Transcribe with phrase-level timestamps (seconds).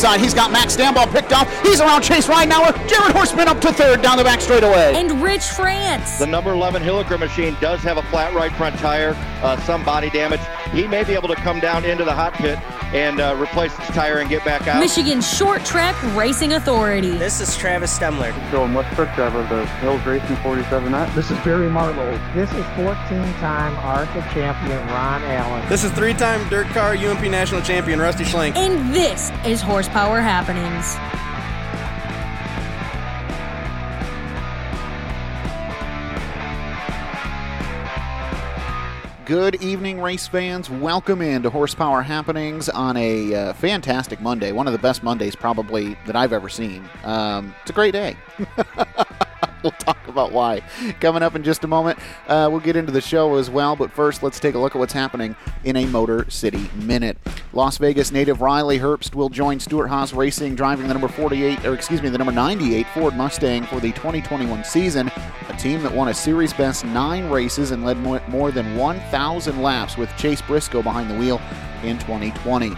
[0.00, 0.18] inside.
[0.18, 1.46] He's got Max Stambaugh picked off.
[1.62, 2.72] He's around Chase Ridenauer.
[2.88, 4.94] Jared Horseman up to third down the back straightaway.
[4.94, 6.18] and Rich France.
[6.18, 10.08] The number 11 Hilliker machine does have a flat right front tire, uh, some body
[10.08, 10.40] damage.
[10.72, 12.58] He may be able to come down into the hot pit
[12.92, 14.80] and uh, replace his tire and get back out.
[14.80, 17.12] Michigan Short Track Racing Authority.
[17.12, 18.32] This is Travis Stemler.
[18.50, 21.14] Dylan Westbrook, driver of the Hills Racing 47F.
[21.14, 22.18] This is Barry Marlowe.
[22.34, 25.68] This is 14-time ARCA champion Ron Allen.
[25.68, 28.56] This is three-time dirt car UMP national champion Rusty Schlenk.
[28.56, 30.96] And this is Horsepower Happenings.
[39.30, 40.68] Good evening, race fans.
[40.68, 44.50] Welcome into Horsepower Happenings on a uh, fantastic Monday.
[44.50, 46.90] One of the best Mondays, probably, that I've ever seen.
[47.04, 48.16] Um, it's a great day.
[49.62, 50.62] we'll talk about why
[51.00, 51.98] coming up in just a moment.
[52.26, 54.78] Uh, we'll get into the show as well, but first, let's take a look at
[54.78, 57.18] what's happening in a Motor City Minute.
[57.52, 61.74] Las Vegas native Riley Herbst will join Stewart Haas Racing, driving the number 48, or
[61.74, 65.10] excuse me, the number 98 Ford Mustang for the 2021 season.
[65.48, 69.96] A team that won a series best nine races and led more, than 1,000 laps
[69.96, 71.40] with Chase Briscoe behind the wheel
[71.82, 72.72] in 2020.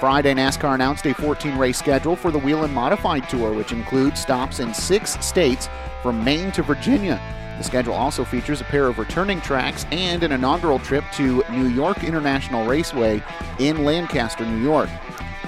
[0.00, 4.60] Friday, NASCAR announced a 14 race schedule for the Whelen Modified Tour, which includes stops
[4.60, 5.68] in six states
[6.02, 7.20] from Maine to Virginia.
[7.58, 11.66] The schedule also features a pair of returning tracks and an inaugural trip to New
[11.66, 13.22] York International Raceway
[13.58, 14.88] in Lancaster, New York.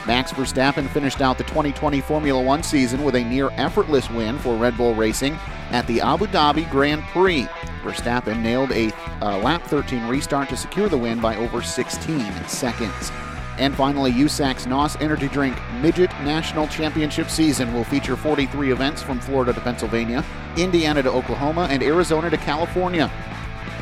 [0.06, 4.56] Max Verstappen finished out the 2020 Formula One season with a near effortless win for
[4.56, 5.38] Red Bull Racing
[5.70, 7.46] at the Abu Dhabi Grand Prix.
[7.82, 8.90] Verstappen nailed a
[9.22, 13.12] uh, lap 13 restart to secure the win by over 16 seconds.
[13.60, 19.20] And finally, USAC's NOS Energy Drink Midget National Championship season will feature 43 events from
[19.20, 20.24] Florida to Pennsylvania,
[20.56, 23.12] Indiana to Oklahoma, and Arizona to California.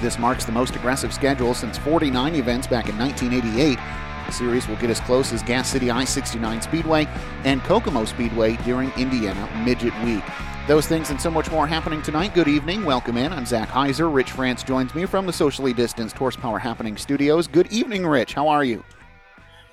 [0.00, 3.78] This marks the most aggressive schedule since 49 events back in 1988.
[4.26, 7.06] The series will get as close as Gas City I 69 Speedway
[7.44, 10.24] and Kokomo Speedway during Indiana Midget Week.
[10.66, 12.34] Those things and so much more happening tonight.
[12.34, 12.84] Good evening.
[12.84, 13.32] Welcome in.
[13.32, 14.12] I'm Zach Heiser.
[14.12, 17.46] Rich France joins me from the socially distanced Horsepower Happening studios.
[17.46, 18.34] Good evening, Rich.
[18.34, 18.82] How are you?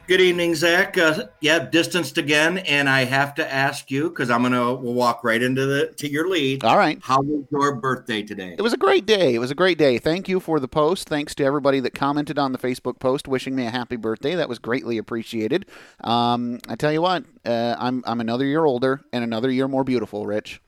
[0.08, 1.00] Good evening, Zach.
[1.00, 5.24] Uh, yeah, distanced again, and I have to ask you because I'm gonna we'll walk
[5.24, 6.64] right into the to your lead.
[6.64, 7.00] All right.
[7.02, 8.54] How was your birthday today?
[8.56, 9.34] It was a great day.
[9.34, 9.98] It was a great day.
[9.98, 11.10] Thank you for the post.
[11.10, 14.36] Thanks to everybody that commented on the Facebook post wishing me a happy birthday.
[14.36, 15.66] That was greatly appreciated.
[16.04, 19.84] Um, I tell you what, uh, I'm I'm another year older and another year more
[19.84, 20.62] beautiful, Rich.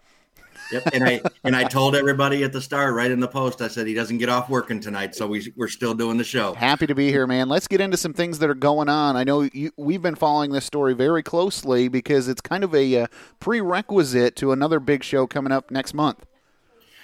[0.72, 0.90] Yep.
[0.94, 3.88] And I and I told everybody at the start, right in the post, I said
[3.88, 6.54] he doesn't get off working tonight, so we we're still doing the show.
[6.54, 7.50] Happy to be here, man.
[7.50, 9.16] Let's get into some things that are going on.
[9.16, 13.04] I know you, we've been following this story very closely because it's kind of a
[13.04, 13.08] uh,
[13.40, 16.26] prerequisite to another big show coming up next month.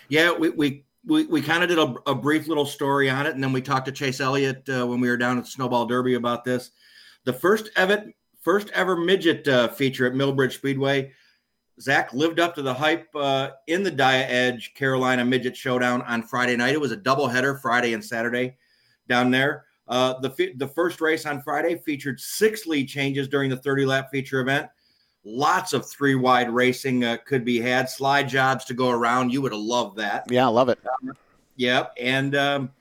[0.09, 3.33] Yeah, we we we, we kind of did a, a brief little story on it,
[3.33, 6.15] and then we talked to Chase Elliott uh, when we were down at Snowball Derby
[6.15, 6.71] about this.
[7.25, 8.05] The first ever
[8.41, 11.13] first ever midget uh, feature at Millbridge Speedway.
[11.79, 16.23] Zach lived up to the hype uh, in the Dia Edge Carolina Midget Showdown on
[16.23, 16.73] Friday night.
[16.73, 18.57] It was a doubleheader, Friday and Saturday,
[19.07, 19.65] down there.
[19.87, 24.09] Uh, the the first race on Friday featured six lead changes during the 30 lap
[24.11, 24.69] feature event.
[25.25, 27.89] Lots of three wide racing uh, could be had.
[27.89, 29.31] Slide jobs to go around.
[29.31, 30.25] You would have loved that.
[30.29, 30.79] Yeah, I love it.
[31.55, 31.93] Yep.
[31.99, 32.71] And um,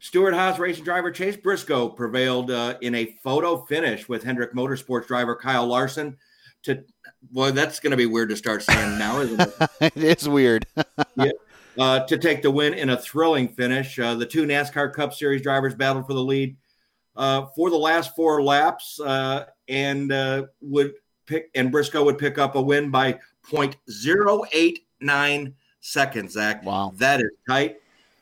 [0.00, 5.06] Stewart Haas racing driver Chase Briscoe prevailed uh, in a photo finish with Hendrick Motorsports
[5.06, 6.16] driver Kyle Larson.
[6.64, 6.84] To
[7.22, 9.54] boy, that's going to be weird to start saying now, isn't it?
[9.80, 10.66] it is weird.
[11.16, 11.30] yeah.
[11.78, 13.98] Uh, to take the win in a thrilling finish.
[13.98, 16.56] Uh, the two NASCAR Cup Series drivers battled for the lead
[17.16, 20.94] uh, for the last four laps, uh, and uh, would
[21.26, 23.18] pick and Briscoe would pick up a win by
[23.50, 26.32] 0.089 seconds.
[26.32, 26.92] Zach, Wow.
[26.96, 27.76] that is tight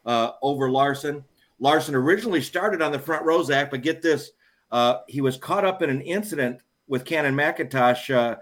[0.04, 1.24] uh, over Larson.
[1.58, 4.30] Larson originally started on the front row, Zach, but get this,
[4.70, 8.36] uh, he was caught up in an incident with Cannon McIntosh.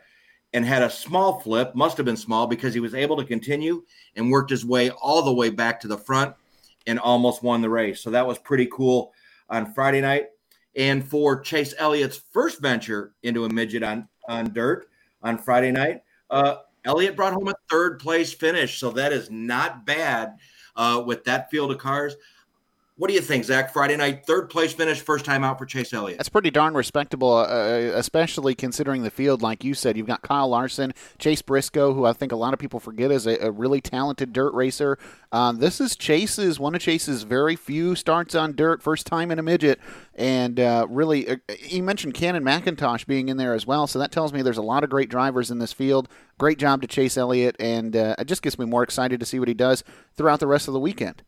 [0.52, 3.82] And had a small flip, must have been small because he was able to continue
[4.14, 6.34] and worked his way all the way back to the front
[6.86, 8.00] and almost won the race.
[8.00, 9.12] So that was pretty cool
[9.50, 10.26] on Friday night.
[10.76, 14.88] And for Chase Elliott's first venture into a midget on, on dirt
[15.22, 18.78] on Friday night, uh, Elliott brought home a third place finish.
[18.78, 20.36] So that is not bad
[20.76, 22.14] uh, with that field of cars.
[22.98, 23.74] What do you think, Zach?
[23.74, 26.18] Friday night, third place finish, first time out for Chase Elliott.
[26.18, 29.42] That's pretty darn respectable, uh, uh, especially considering the field.
[29.42, 32.58] Like you said, you've got Kyle Larson, Chase Briscoe, who I think a lot of
[32.58, 34.98] people forget is a, a really talented dirt racer.
[35.30, 39.38] Um, this is Chase's one of Chase's very few starts on dirt, first time in
[39.38, 39.78] a midget,
[40.14, 43.86] and uh, really, uh, he mentioned Cannon McIntosh being in there as well.
[43.86, 46.08] So that tells me there's a lot of great drivers in this field.
[46.38, 49.38] Great job to Chase Elliott, and uh, it just gets me more excited to see
[49.38, 49.84] what he does
[50.16, 51.22] throughout the rest of the weekend.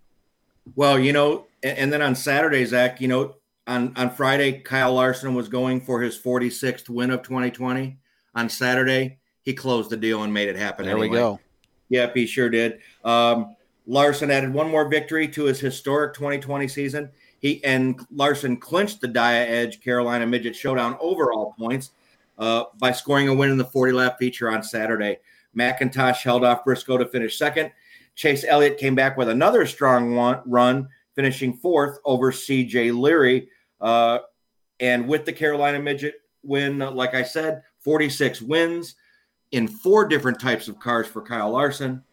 [0.75, 3.35] Well, you know, and then on Saturday, Zach, you know,
[3.67, 7.99] on, on Friday, Kyle Larson was going for his 46th win of 2020.
[8.35, 10.87] On Saturday, he closed the deal and made it happen.
[10.87, 11.09] There anyway.
[11.09, 11.41] we go.
[11.91, 12.81] Yep, he sure did.
[13.05, 13.57] Um,
[13.87, 17.11] Larson added one more victory to his historic 2020 season.
[17.41, 21.93] He and Larson clinched the Dia Edge Carolina Midget Showdown overall points
[22.39, 25.19] uh, by scoring a win in the 40 lap feature on Saturday.
[25.57, 27.73] McIntosh held off Briscoe to finish second.
[28.15, 30.89] Chase Elliott came back with another strong one, run,
[31.19, 33.49] finishing fourth over CJ Leary.
[33.81, 34.21] Uh,
[34.79, 38.95] and with the Carolina Midget win, like I said, 46 wins
[39.51, 42.05] in four different types of cars for Kyle Larson.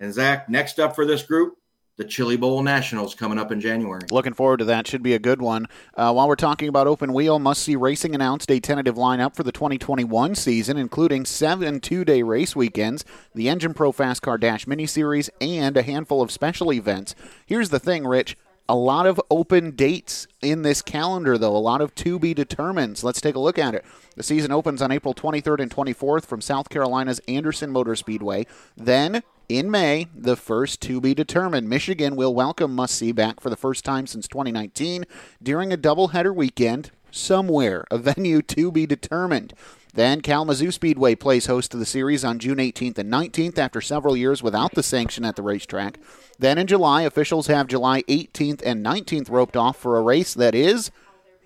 [0.00, 1.58] And Zach, next up for this group,
[1.98, 4.00] the Chili Bowl Nationals coming up in January.
[4.10, 4.86] Looking forward to that.
[4.86, 5.66] Should be a good one.
[5.94, 9.42] Uh, while we're talking about open wheel, Must See Racing announced a tentative lineup for
[9.42, 13.04] the 2021 season, including seven two day race weekends,
[13.34, 17.14] the Engine Pro Fast Car Dash Mini Series, and a handful of special events.
[17.44, 18.36] Here's the thing, Rich.
[18.68, 21.56] A lot of open dates in this calendar, though.
[21.56, 23.00] A lot of to be determined.
[23.04, 23.84] Let's take a look at it.
[24.16, 28.44] The season opens on April 23rd and 24th from South Carolina's Anderson Motor Speedway.
[28.76, 31.68] Then in May, the first to be determined.
[31.68, 35.04] Michigan will welcome Must See back for the first time since 2019
[35.40, 39.54] during a doubleheader weekend somewhere, a venue to be determined.
[39.96, 44.14] Then Kalamazoo Speedway plays host to the series on June 18th and 19th after several
[44.14, 45.98] years without the sanction at the racetrack.
[46.38, 50.54] Then in July, officials have July 18th and 19th roped off for a race that
[50.54, 50.90] is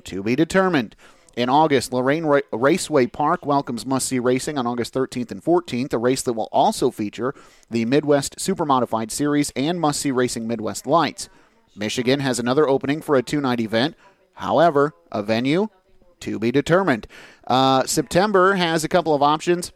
[0.02, 0.96] to be determined.
[1.36, 5.92] In August, Lorraine Ra- Raceway Park welcomes Must See Racing on August 13th and 14th,
[5.92, 7.32] a race that will also feature
[7.70, 11.28] the Midwest Super Modified Series and Must See Racing Midwest Lights.
[11.76, 13.94] Michigan has another opening for a two night event.
[14.34, 15.68] However, a venue
[16.20, 17.06] to be determined.
[17.46, 19.72] Uh, September has a couple of options.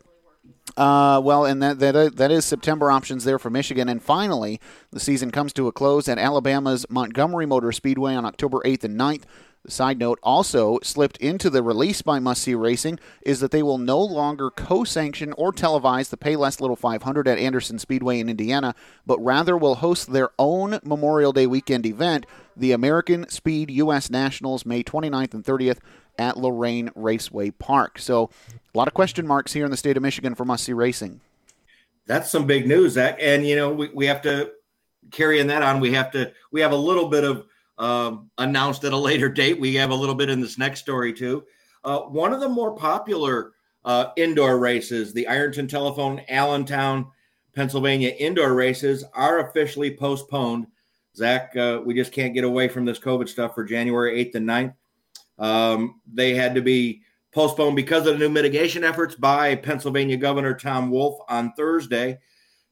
[0.77, 3.89] Uh, well, and that, that that is September options there for Michigan.
[3.89, 4.61] And finally,
[4.91, 8.99] the season comes to a close at Alabama's Montgomery Motor Speedway on October 8th and
[8.99, 9.23] 9th.
[9.65, 13.63] The side note also slipped into the release by Must See Racing is that they
[13.63, 18.29] will no longer co sanction or televise the Payless Little 500 at Anderson Speedway in
[18.29, 18.75] Indiana,
[19.07, 24.11] but rather will host their own Memorial Day weekend event, the American Speed U.S.
[24.11, 25.79] Nationals, May 29th and 30th
[26.19, 27.99] at Lorraine Raceway Park.
[27.99, 28.31] So,
[28.75, 31.21] a lot of question marks here in the state of Michigan for Must See Racing.
[32.07, 33.19] That's some big news, Zach.
[33.21, 34.53] And, you know, we, we have to
[35.11, 35.81] carrying that on.
[35.81, 37.47] We have to, we have a little bit of,
[37.79, 39.59] um, announced at a later date.
[39.59, 41.45] We have a little bit in this next story too.
[41.85, 43.53] Uh, one of the more popular
[43.85, 47.07] uh, indoor races, the Ironton Telephone Allentown,
[47.55, 50.67] Pennsylvania indoor races, are officially postponed.
[51.17, 54.49] Zach, uh, we just can't get away from this COVID stuff for January 8th and
[54.49, 54.75] 9th.
[55.39, 57.03] Um, they had to be
[57.33, 62.19] postponed because of the new mitigation efforts by Pennsylvania Governor Tom Wolf on Thursday.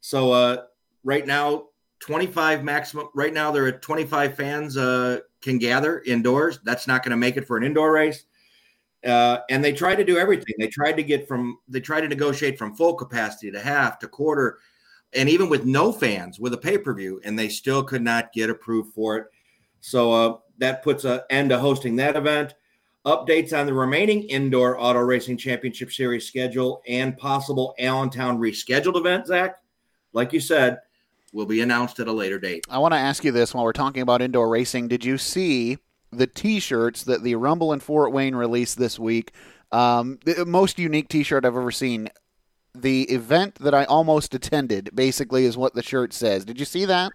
[0.01, 0.65] So, uh,
[1.05, 1.69] right now,
[2.03, 6.59] 25 maximum right now there are 25 fans uh, can gather indoors.
[6.65, 8.25] That's not going to make it for an indoor race.
[9.05, 10.55] Uh, and they tried to do everything.
[10.59, 14.09] They tried to get from they tried to negotiate from full capacity to half to
[14.09, 14.59] quarter
[15.13, 18.93] and even with no fans with a pay-per-view and they still could not get approved
[18.95, 19.27] for it.
[19.81, 22.55] So uh, that puts an end to hosting that event
[23.05, 29.27] updates on the remaining indoor auto racing championship series schedule and possible allentown rescheduled event
[29.27, 29.57] zach
[30.13, 30.79] like you said
[31.33, 32.65] will be announced at a later date.
[32.69, 34.89] I want to ask you this while we're talking about indoor racing.
[34.89, 35.79] Did you see
[36.11, 39.33] the T-shirts that the Rumble in Fort Wayne released this week?
[39.73, 42.11] Um, the most unique T-shirt I've ever seen.
[42.75, 46.45] The event that I almost attended, basically, is what the shirt says.
[46.45, 47.13] Did you see that?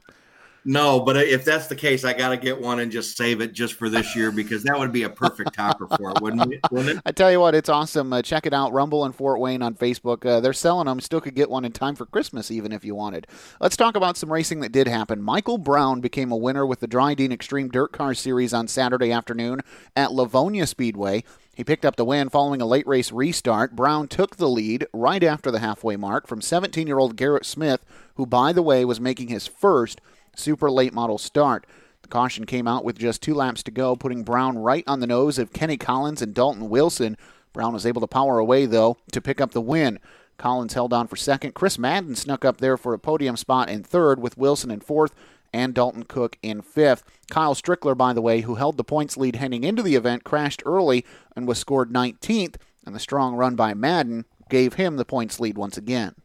[0.66, 3.54] No, but if that's the case, I got to get one and just save it
[3.54, 6.60] just for this year because that would be a perfect topper for it, wouldn't it?
[6.72, 7.02] Wouldn't it?
[7.06, 8.12] I tell you what, it's awesome.
[8.12, 10.26] Uh, check it out, Rumble and Fort Wayne on Facebook.
[10.26, 11.00] Uh, they're selling them.
[11.00, 13.28] Still could get one in time for Christmas, even if you wanted.
[13.62, 15.22] Let's talk about some racing that did happen.
[15.22, 19.62] Michael Brown became a winner with the Drydene Extreme Dirt Car Series on Saturday afternoon
[19.96, 21.24] at Lavonia Speedway.
[21.58, 23.76] He picked up the win following a late race restart.
[23.76, 27.84] Brown took the lead right after the halfway mark from 17 year old Garrett Smith,
[28.14, 30.00] who, by the way, was making his first
[30.38, 31.66] super late model start.
[32.02, 35.08] The caution came out with just two laps to go, putting Brown right on the
[35.08, 37.18] nose of Kenny Collins and Dalton Wilson.
[37.54, 40.00] Brown was able to power away, though, to pick up the win.
[40.38, 41.54] Collins held on for second.
[41.54, 45.14] Chris Madden snuck up there for a podium spot in third, with Wilson in fourth,
[45.52, 47.04] and Dalton Cook in fifth.
[47.30, 50.62] Kyle Strickler, by the way, who held the points lead heading into the event, crashed
[50.66, 51.04] early
[51.36, 55.58] and was scored 19th, and the strong run by Madden gave him the points lead
[55.58, 56.16] once again.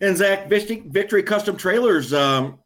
[0.00, 2.58] And Zach, Victory Custom Trailers um,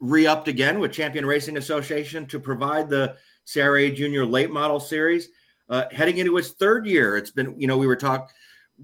[0.00, 3.16] re-upped again with Champion Racing Association to provide the
[3.50, 5.30] CRA Junior Late Model Series,
[5.70, 7.16] uh, heading into its third year.
[7.16, 8.26] It's been, you know, we were talking.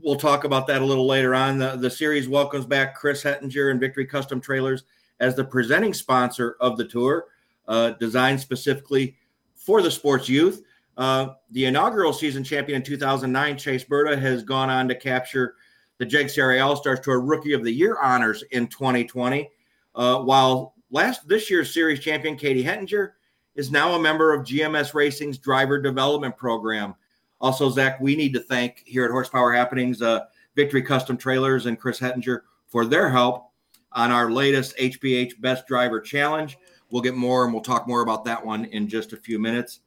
[0.02, 1.58] We'll talk about that a little later on.
[1.58, 4.84] The, the series welcomes back Chris Hettinger and Victory Custom Trailers
[5.18, 7.26] as the presenting sponsor of the tour,
[7.66, 9.16] uh, designed specifically
[9.56, 10.62] for the sports youth.
[10.96, 15.56] Uh, the inaugural season champion in 2009, Chase Berta, has gone on to capture
[16.00, 19.50] the JEG CRA All Stars Tour Rookie of the Year honors in 2020,
[19.94, 23.10] uh, while last this year's series champion Katie Hettinger
[23.54, 26.94] is now a member of GMS Racing's driver development program.
[27.38, 30.20] Also, Zach, we need to thank here at Horsepower Happenings, uh,
[30.56, 33.50] Victory Custom Trailers and Chris Hettinger for their help
[33.92, 36.56] on our latest HPH Best Driver Challenge.
[36.90, 39.80] We'll get more and we'll talk more about that one in just a few minutes.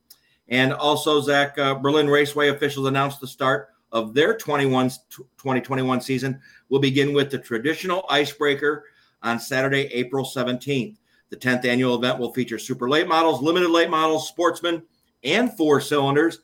[0.48, 6.41] And also, Zach, uh, Berlin Raceway officials announced the start of their 21, 2021 season
[6.69, 8.85] will begin with the traditional icebreaker
[9.21, 10.97] on Saturday, April 17th.
[11.29, 14.83] The 10th annual event will feature super late models, limited late models, sportsmen,
[15.23, 16.39] and four cylinders.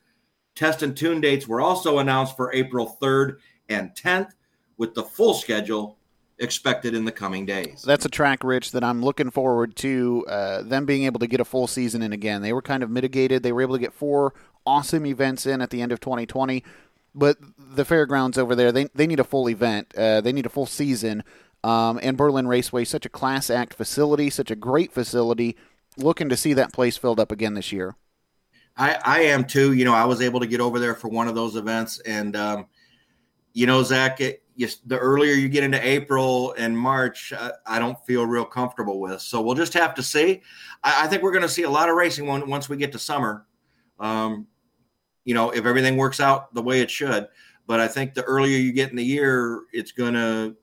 [0.55, 3.37] Test and tune dates were also announced for April 3rd
[3.67, 4.31] and 10th,
[4.77, 5.97] with the full schedule
[6.39, 7.83] expected in the coming days.
[7.85, 11.41] That's a track, Rich, that I'm looking forward to uh, them being able to get
[11.41, 12.41] a full season in again.
[12.41, 13.43] They were kind of mitigated.
[13.43, 14.33] They were able to get four
[14.65, 16.63] awesome events in at the end of 2020,
[17.13, 19.93] but the fairgrounds over there, they, they need a full event.
[19.97, 21.23] Uh, they need a full season
[21.63, 25.57] um, and Berlin Raceway, such a class act facility, such a great facility.
[25.97, 27.95] Looking to see that place filled up again this year.
[28.77, 29.73] I, I am too.
[29.73, 32.35] You know, I was able to get over there for one of those events, and
[32.35, 32.67] um,
[33.51, 37.79] you know, Zach, it, you, the earlier you get into April and March, I, I,
[37.79, 39.21] don't feel real comfortable with.
[39.21, 40.41] So we'll just have to see.
[40.83, 42.99] I, I think we're going to see a lot of racing once we get to
[42.99, 43.45] summer.
[43.99, 44.47] Um,
[45.29, 47.27] you know, if everything works out the way it should.
[47.67, 50.55] But I think the earlier you get in the year, it's going to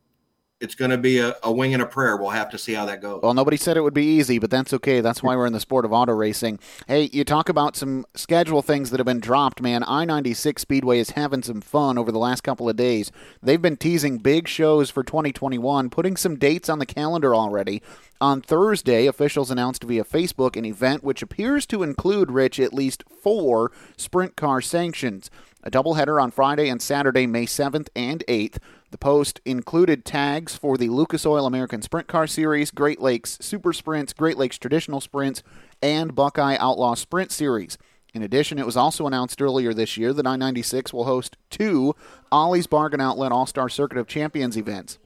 [0.61, 2.17] it's going to be a, a, wing and a prayer.
[2.17, 3.21] We'll have to see how that goes.
[3.23, 5.03] Well, nobody said it would be easy, but that's okay.
[5.03, 6.59] That's why we're in the sport of auto racing.
[6.89, 9.85] Hey, you talk about some schedule things that have been dropped, man.
[9.87, 13.13] I 96 Speedway is having some fun over the last couple of days.
[13.43, 17.83] They've been teasing big shows for 2021, putting some dates on the calendar already.
[18.19, 23.05] On Thursday, officials announced via Facebook an event which appears to include, Rich, at least
[23.23, 25.31] four sprint car sanctions.
[25.63, 28.59] A doubleheader on Friday and Saturday, May 7th and 8th.
[28.91, 33.73] The post included tags for the Lucas Oil American Sprint Car Series, Great Lakes Super
[33.73, 35.43] Sprints, Great Lakes Traditional Sprints,
[35.83, 37.79] and Buckeye Outlaw Sprint Series.
[38.15, 41.95] In addition, it was also announced earlier this year that I 96 will host two
[42.31, 44.99] Ollie's Bargain Outlet All Star Circuit of Champions events.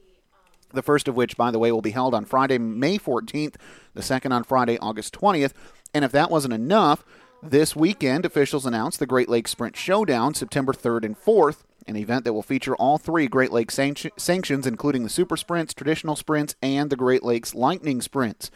[0.72, 3.56] The first of which, by the way, will be held on Friday, May 14th,
[3.94, 5.52] the second on Friday, August 20th.
[5.92, 7.02] And if that wasn't enough,
[7.42, 12.24] this weekend, officials announced the Great Lakes Sprint Showdown, September 3rd and 4th, an event
[12.24, 16.90] that will feature all three Great Lakes sanctions, including the Super Sprints, Traditional Sprints, and
[16.90, 18.50] the Great Lakes Lightning Sprints.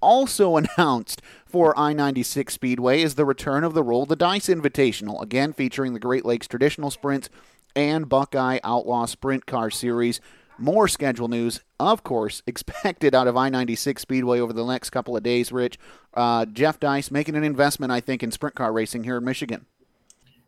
[0.00, 5.22] Also announced for I 96 Speedway is the return of the Roll the Dice Invitational,
[5.22, 7.28] again featuring the Great Lakes Traditional Sprints
[7.76, 10.20] and Buckeye Outlaw Sprint Car Series.
[10.58, 15.16] More schedule news, of course, expected out of I 96 Speedway over the next couple
[15.16, 15.78] of days, Rich.
[16.12, 19.66] Uh, Jeff Dice making an investment, I think, in sprint car racing here in Michigan.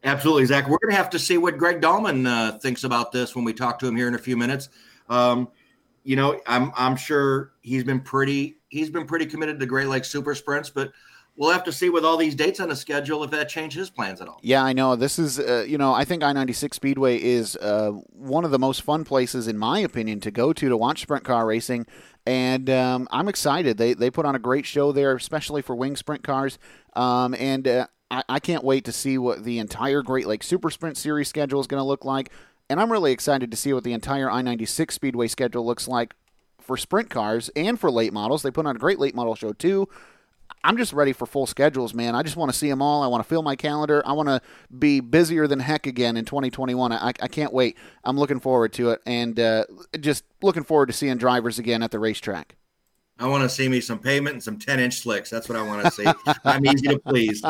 [0.04, 0.64] Absolutely, Zach.
[0.64, 3.52] We're going to have to see what Greg Dahlman uh, thinks about this when we
[3.52, 4.68] talk to him here in a few minutes.
[5.09, 5.49] Um,
[6.04, 10.09] you know, I'm I'm sure he's been pretty he's been pretty committed to Great Lakes
[10.09, 10.92] Super Sprints, but
[11.37, 13.90] we'll have to see with all these dates on the schedule if that changes his
[13.90, 14.38] plans at all.
[14.42, 14.97] Yeah, I know.
[14.97, 18.59] This is, uh, you know, I think I 96 Speedway is uh, one of the
[18.59, 21.87] most fun places, in my opinion, to go to to watch sprint car racing.
[22.26, 23.78] And um, I'm excited.
[23.78, 26.59] They, they put on a great show there, especially for wing sprint cars.
[26.94, 30.71] Um, and uh, I, I can't wait to see what the entire Great Lakes Super
[30.71, 32.31] Sprint Series schedule is going to look like.
[32.69, 36.14] And I'm really excited to see what the entire I 96 Speedway schedule looks like
[36.61, 38.42] for sprint cars and for late models.
[38.42, 39.88] They put on a great late model show, too.
[40.62, 42.14] I'm just ready for full schedules, man.
[42.14, 43.02] I just want to see them all.
[43.02, 44.02] I want to fill my calendar.
[44.07, 44.40] I want to
[44.78, 46.92] be busier than heck again in 2021.
[46.92, 47.76] I, I can't wait.
[48.04, 49.64] I'm looking forward to it, and uh,
[49.99, 52.57] just looking forward to seeing drivers again at the racetrack.
[53.23, 55.31] I want to see me some pavement and some 10 inch slicks.
[55.31, 56.05] That's what I want to see.
[56.45, 57.41] I'm easy to please.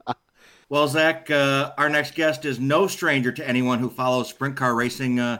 [0.70, 4.74] well, Zach, uh, our next guest is no stranger to anyone who follows sprint car
[4.74, 5.36] racing uh,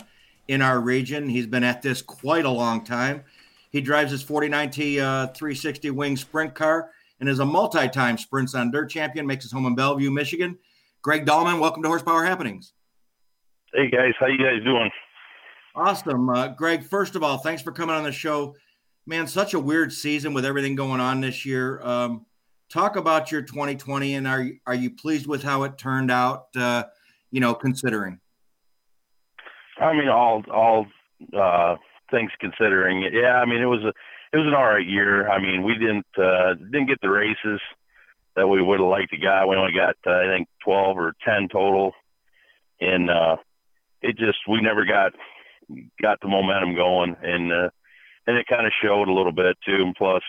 [0.46, 1.26] in our region.
[1.26, 3.24] He's been at this quite a long time.
[3.70, 8.70] He drives his 49T uh, 360 wing sprint car and is a multi-time sprints on
[8.70, 9.26] dirt champion.
[9.26, 10.58] Makes his home in Bellevue, Michigan.
[11.00, 12.74] Greg Dahlman, welcome to Horsepower Happenings.
[13.72, 14.90] Hey guys, how you guys doing?
[15.74, 16.84] Awesome, uh, Greg.
[16.84, 18.54] First of all, thanks for coming on the show.
[19.06, 21.80] Man, such a weird season with everything going on this year.
[21.82, 22.26] Um,
[22.70, 26.46] talk about your 2020 and are are you pleased with how it turned out?
[26.56, 26.84] Uh,
[27.30, 28.20] you know, considering.
[29.78, 30.86] I mean, all all
[31.36, 31.76] uh,
[32.10, 33.36] things considering, yeah.
[33.36, 33.92] I mean, it was a
[34.32, 35.28] it was an all right year.
[35.28, 37.60] I mean, we didn't uh, didn't get the races
[38.36, 39.46] that we would have liked to get.
[39.46, 41.92] We only got uh, I think 12 or 10 total,
[42.80, 43.36] and uh,
[44.00, 45.12] it just we never got
[46.00, 47.70] got the momentum going, and uh,
[48.26, 49.82] and it kind of showed a little bit too.
[49.82, 50.22] And plus,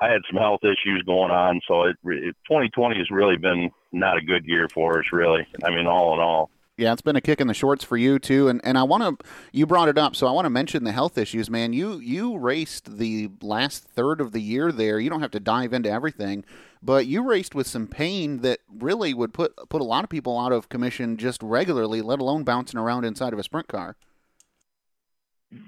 [0.00, 4.16] I had some health issues going on, so it, it 2020 has really been not
[4.16, 5.46] a good year for us, really.
[5.64, 6.50] I mean, all in all.
[6.78, 9.20] Yeah, it's been a kick in the shorts for you too, and and I want
[9.20, 11.72] to you brought it up, so I want to mention the health issues, man.
[11.72, 14.98] You you raced the last third of the year there.
[14.98, 16.44] You don't have to dive into everything,
[16.82, 20.38] but you raced with some pain that really would put put a lot of people
[20.38, 23.94] out of commission just regularly, let alone bouncing around inside of a sprint car.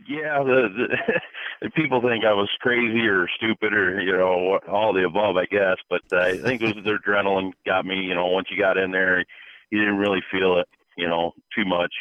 [0.09, 0.97] Yeah, the,
[1.63, 5.47] the people think I was crazy or stupid or you know all the above, I
[5.47, 5.77] guess.
[5.91, 7.97] But uh, I think it was the adrenaline got me.
[7.97, 9.25] You know, once you got in there,
[9.71, 10.69] you didn't really feel it.
[10.97, 11.93] You know, too much.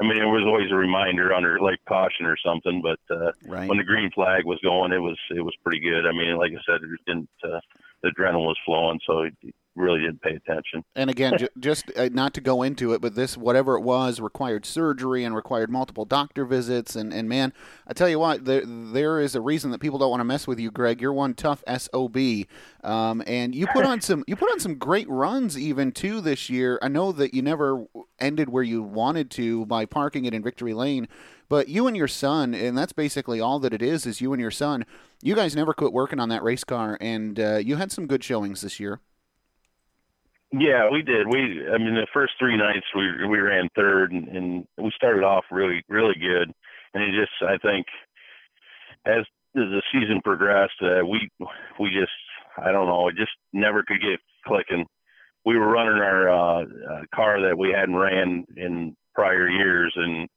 [0.00, 2.82] I mean, it was always a reminder under like caution or something.
[2.82, 3.68] But uh, right.
[3.68, 6.06] when the green flag was going, it was it was pretty good.
[6.06, 7.30] I mean, like I said, it didn't.
[7.44, 7.60] Uh,
[8.02, 9.28] the adrenaline was flowing, so
[9.74, 10.84] really didn't pay attention.
[10.94, 14.20] And again, ju- just uh, not to go into it, but this, whatever it was,
[14.20, 16.94] required surgery and required multiple doctor visits.
[16.94, 17.52] And, and man,
[17.86, 20.46] I tell you what, there, there is a reason that people don't want to mess
[20.46, 21.00] with you, Greg.
[21.00, 22.16] You're one tough SOB.
[22.84, 26.50] Um, and you put on some, you put on some great runs even too this
[26.50, 26.78] year.
[26.82, 27.86] I know that you never
[28.18, 31.08] ended where you wanted to by parking it in Victory Lane,
[31.48, 34.40] but you and your son, and that's basically all that it is, is you and
[34.40, 34.84] your son.
[35.22, 38.24] You guys never quit working on that race car, and uh, you had some good
[38.24, 39.00] showings this year.
[40.52, 41.26] Yeah, we did.
[41.28, 45.24] We, I mean, the first three nights we we ran third, and, and we started
[45.24, 46.52] off really really good.
[46.94, 47.86] And it just, I think,
[49.06, 51.28] as the season progressed, uh, we
[51.80, 52.12] we just,
[52.58, 54.86] I don't know, it just never could get clicking.
[55.44, 60.28] We were running our uh, uh, car that we hadn't ran in prior years, and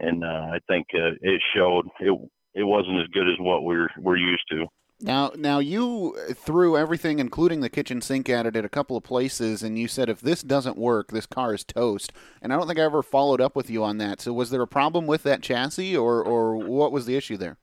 [0.00, 1.86] and uh, I think uh, it showed.
[2.00, 2.12] It
[2.54, 4.66] it wasn't as good as what we're we're used to.
[5.02, 9.02] Now, now you threw everything, including the kitchen sink, at it at a couple of
[9.02, 12.12] places, and you said if this doesn't work, this car is toast.
[12.40, 14.20] And I don't think I ever followed up with you on that.
[14.20, 17.56] So, was there a problem with that chassis, or or what was the issue there?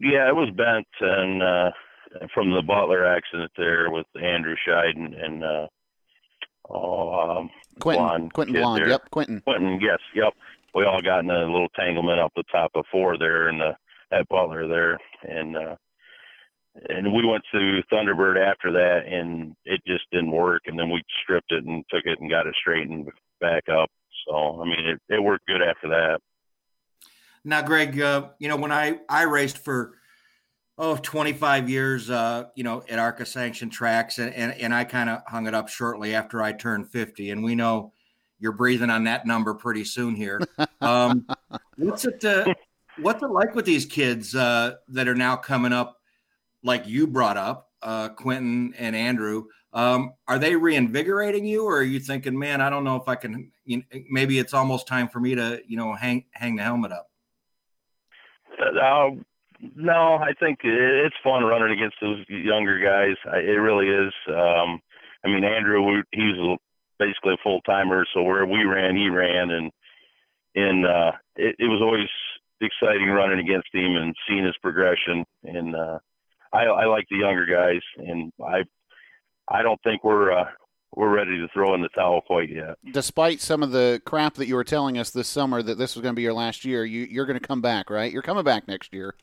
[0.00, 1.70] Yeah, it was bent, and uh,
[2.32, 5.66] from the Butler accident there with Andrew Scheid and, and uh,
[6.70, 8.88] oh, um, Quentin, Blonde Quentin Blonde, there.
[8.88, 9.42] yep, Quentin.
[9.42, 10.32] Quentin, yes, yep.
[10.74, 13.76] We all got in a little tanglement up the top of four there, and the
[14.10, 15.76] at Butler there, and uh,
[16.88, 20.62] and we went to Thunderbird after that, and it just didn't work.
[20.66, 23.08] And then we stripped it and took it and got it straightened
[23.40, 23.90] back up.
[24.26, 26.20] So I mean, it, it worked good after that.
[27.44, 29.94] Now, Greg, uh, you know when I I raced for
[30.76, 35.10] oh 25 years, uh, you know at ARCA sanctioned tracks, and and, and I kind
[35.10, 37.92] of hung it up shortly after I turned 50, and we know
[38.38, 40.40] you're breathing on that number pretty soon here.
[40.80, 41.26] Um,
[41.76, 42.24] what's it?
[42.24, 42.54] Uh,
[43.00, 45.97] what's it like with these kids uh, that are now coming up?
[46.62, 51.82] Like you brought up, uh, Quentin and Andrew, um, are they reinvigorating you, or are
[51.82, 53.52] you thinking, man, I don't know if I can?
[53.64, 56.92] You know, maybe it's almost time for me to, you know, hang hang the helmet
[56.92, 57.10] up.
[58.58, 59.10] Uh,
[59.74, 63.16] no, I think it's fun running against those younger guys.
[63.34, 64.12] It really is.
[64.28, 64.80] Um,
[65.24, 66.58] I mean, Andrew, he was
[66.98, 69.70] basically a full timer, so where we ran, he ran, and
[70.54, 72.08] and uh, it, it was always
[72.60, 75.24] exciting running against him and seeing his progression.
[75.44, 75.98] And uh,
[76.52, 78.64] I, I like the younger guys, and I
[79.50, 80.46] I don't think we're uh,
[80.94, 82.76] we're ready to throw in the towel quite yet.
[82.92, 86.02] Despite some of the crap that you were telling us this summer that this was
[86.02, 88.12] going to be your last year, you, you're going to come back, right?
[88.12, 89.14] You're coming back next year.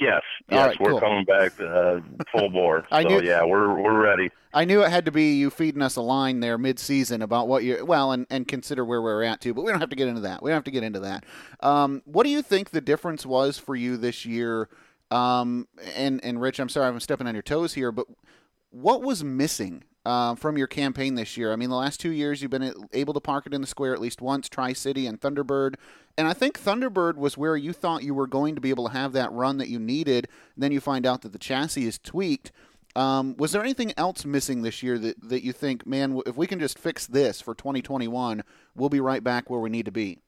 [0.00, 1.00] Yes, yes, right, we're cool.
[1.00, 2.00] coming back uh,
[2.32, 2.84] full bore.
[2.90, 4.30] I so knew- yeah, we're we're ready.
[4.52, 7.64] I knew it had to be you feeding us a line there mid-season about what
[7.64, 9.54] you well, and, and consider where we're at too.
[9.54, 10.42] But we don't have to get into that.
[10.42, 11.24] We don't have to get into that.
[11.60, 14.68] Um, what do you think the difference was for you this year?
[15.10, 18.06] Um, and and Rich, I'm sorry I'm stepping on your toes here, but
[18.70, 21.52] what was missing uh, from your campaign this year?
[21.52, 23.94] I mean, the last two years you've been able to park it in the square
[23.94, 25.74] at least once, Tri City and Thunderbird,
[26.16, 28.92] and I think Thunderbird was where you thought you were going to be able to
[28.92, 30.28] have that run that you needed.
[30.56, 32.52] Then you find out that the chassis is tweaked.
[32.96, 36.46] Um, was there anything else missing this year that, that you think, man, if we
[36.46, 38.44] can just fix this for 2021,
[38.76, 40.18] we'll be right back where we need to be?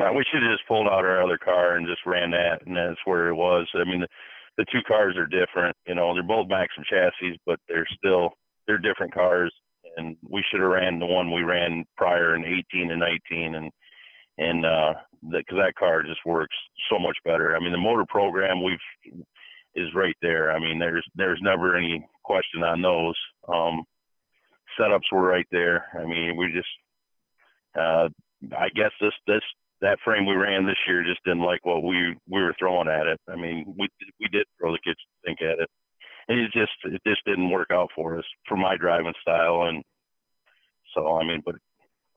[0.00, 2.76] Well, we should have just pulled out our other car and just ran that, and
[2.76, 3.66] that's where it was.
[3.74, 4.08] I mean, the,
[4.56, 5.76] the two cars are different.
[5.86, 8.30] You know, they're both Maxim chassis, but they're still
[8.66, 9.52] they're different cars.
[9.96, 13.70] And we should have ran the one we ran prior in 18 and 19, and
[14.38, 14.94] and uh,
[15.30, 16.54] because that, car just works
[16.90, 17.56] so much better.
[17.56, 18.78] I mean, the motor program we've
[19.74, 20.52] is right there.
[20.52, 23.16] I mean, there's there's never any question on those.
[23.48, 23.82] Um,
[24.78, 25.86] setups were right there.
[25.98, 26.68] I mean, we just,
[27.74, 28.08] uh,
[28.56, 29.42] I guess this this
[29.80, 33.06] that frame we ran this year just didn't like what we we were throwing at
[33.06, 33.20] it.
[33.28, 33.88] I mean, we
[34.20, 35.68] we did throw the kitchen sink at it,
[36.28, 39.64] and it just it just didn't work out for us for my driving style.
[39.64, 39.82] And
[40.94, 41.56] so, I mean, but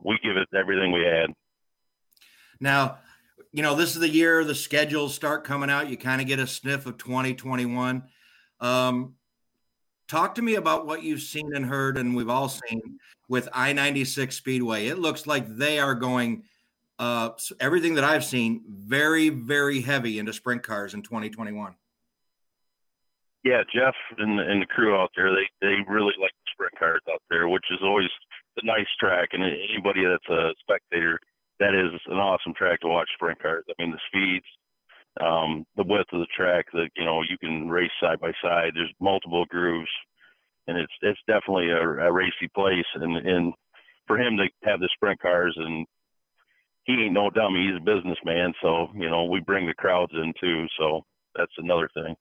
[0.04, 1.30] we give it everything we had.
[2.60, 2.98] Now,
[3.52, 5.90] you know, this is the year the schedules start coming out.
[5.90, 8.04] You kind of get a sniff of 2021.
[8.60, 9.16] Um,
[10.08, 13.74] talk to me about what you've seen and heard, and we've all seen with I
[13.74, 14.88] 96 Speedway.
[14.88, 16.44] It looks like they are going,
[17.02, 21.74] uh, everything that I've seen, very, very heavy into sprint cars in 2021.
[23.44, 27.02] Yeah, Jeff and, and the crew out there, they, they really like the sprint cars
[27.12, 28.10] out there, which is always
[28.62, 29.30] a nice track.
[29.34, 31.20] And anybody that's a spectator,
[31.60, 33.66] that is an awesome track to watch sprint cars.
[33.68, 34.46] I mean, the speeds,
[35.20, 38.74] um, the width of the track that you know you can race side by side.
[38.76, 39.90] There's multiple grooves,
[40.68, 42.86] and it's it's definitely a, a racy place.
[42.94, 43.54] And and
[44.06, 45.86] for him to have the sprint cars, and
[46.84, 47.68] he ain't no dummy.
[47.68, 50.68] He's a businessman, so you know we bring the crowds in too.
[50.80, 51.02] So
[51.36, 52.16] that's another thing.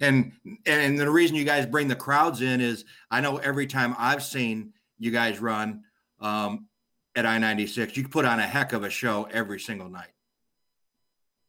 [0.00, 0.32] And
[0.66, 4.22] and the reason you guys bring the crowds in is I know every time I've
[4.22, 5.82] seen you guys run
[6.20, 6.66] um,
[7.14, 10.12] at I ninety six, you put on a heck of a show every single night.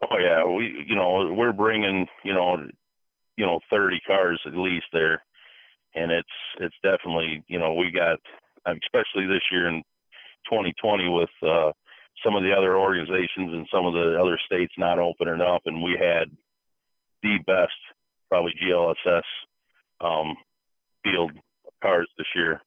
[0.02, 2.58] Oh yeah, we you know we're bringing you know
[3.38, 5.24] you know 30 cars at least there,
[5.96, 6.28] and it's
[6.60, 8.20] it's definitely you know we got
[8.66, 9.82] especially this year in
[10.50, 11.72] 2020 with uh,
[12.24, 15.82] some of the other organizations and some of the other states not opening up, and
[15.82, 16.30] we had
[17.22, 17.74] the best
[18.30, 19.24] probably GLSS
[20.02, 20.36] um,
[21.04, 21.32] field
[21.82, 22.62] cars this year.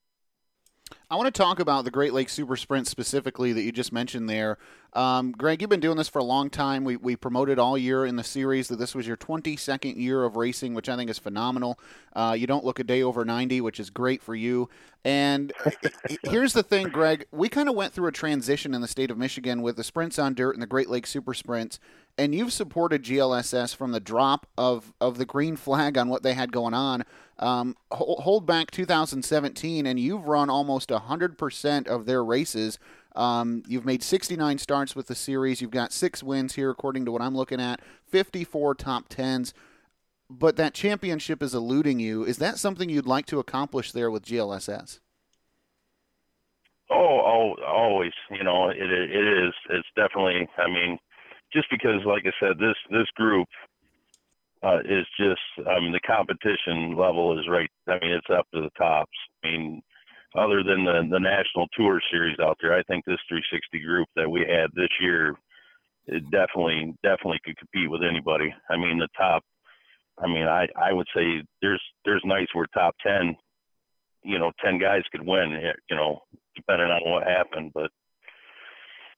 [1.08, 4.28] I want to talk about the Great Lakes Super Sprint specifically that you just mentioned
[4.28, 4.58] there.
[4.92, 6.82] Um, Greg, you've been doing this for a long time.
[6.82, 10.34] We, we promoted all year in the series that this was your 22nd year of
[10.34, 11.78] racing, which I think is phenomenal.
[12.12, 14.68] Uh, you don't look a day over 90, which is great for you.
[15.04, 15.52] And
[16.24, 17.26] here's the thing, Greg.
[17.30, 20.18] We kind of went through a transition in the state of Michigan with the sprints
[20.18, 21.78] on dirt and the Great Lakes Super Sprints
[22.18, 26.34] and you've supported GLSS from the drop of, of the green flag on what they
[26.34, 27.04] had going on.
[27.38, 32.78] Um, hold back 2017, and you've run almost 100% of their races.
[33.14, 35.60] Um, you've made 69 starts with the series.
[35.60, 39.52] You've got six wins here, according to what I'm looking at, 54 top tens.
[40.30, 42.24] But that championship is eluding you.
[42.24, 45.00] Is that something you'd like to accomplish there with GLSS?
[46.90, 48.12] Oh, oh, always.
[48.30, 49.54] You know, it it is.
[49.70, 50.48] It's definitely.
[50.58, 50.98] I mean,
[51.52, 53.48] just because, like I said, this this group
[54.62, 55.68] uh, is just.
[55.68, 57.70] I mean, the competition level is right.
[57.88, 59.16] I mean, it's up to the tops.
[59.44, 59.82] I mean,
[60.34, 64.30] other than the the national tour series out there, I think this 360 group that
[64.30, 65.34] we had this year,
[66.06, 68.54] it definitely definitely could compete with anybody.
[68.70, 69.42] I mean, the top.
[70.18, 73.36] I mean, I I would say there's there's nights where top ten,
[74.22, 75.60] you know, ten guys could win.
[75.90, 76.20] You know,
[76.54, 77.90] depending on what happened, but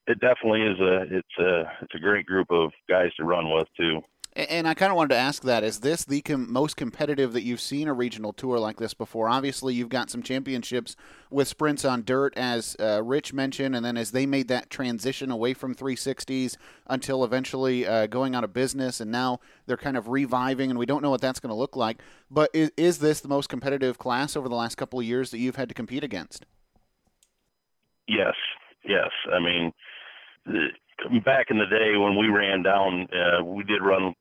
[0.09, 3.69] it definitely is a it's a it's a great group of guys to run with
[3.77, 4.01] too.
[4.37, 7.43] And I kind of wanted to ask that: Is this the com- most competitive that
[7.43, 9.29] you've seen a regional tour like this before?
[9.29, 10.95] Obviously, you've got some championships
[11.29, 15.33] with sprints on dirt, as uh, Rich mentioned, and then as they made that transition
[15.33, 20.09] away from 360s until eventually uh, going out of business, and now they're kind of
[20.09, 22.01] reviving, and we don't know what that's going to look like.
[22.31, 25.39] But is, is this the most competitive class over the last couple of years that
[25.39, 26.47] you've had to compete against?
[28.07, 28.35] Yes,
[28.85, 29.11] yes.
[29.33, 29.73] I mean,
[31.25, 34.15] back in the day when we ran down, uh, we did run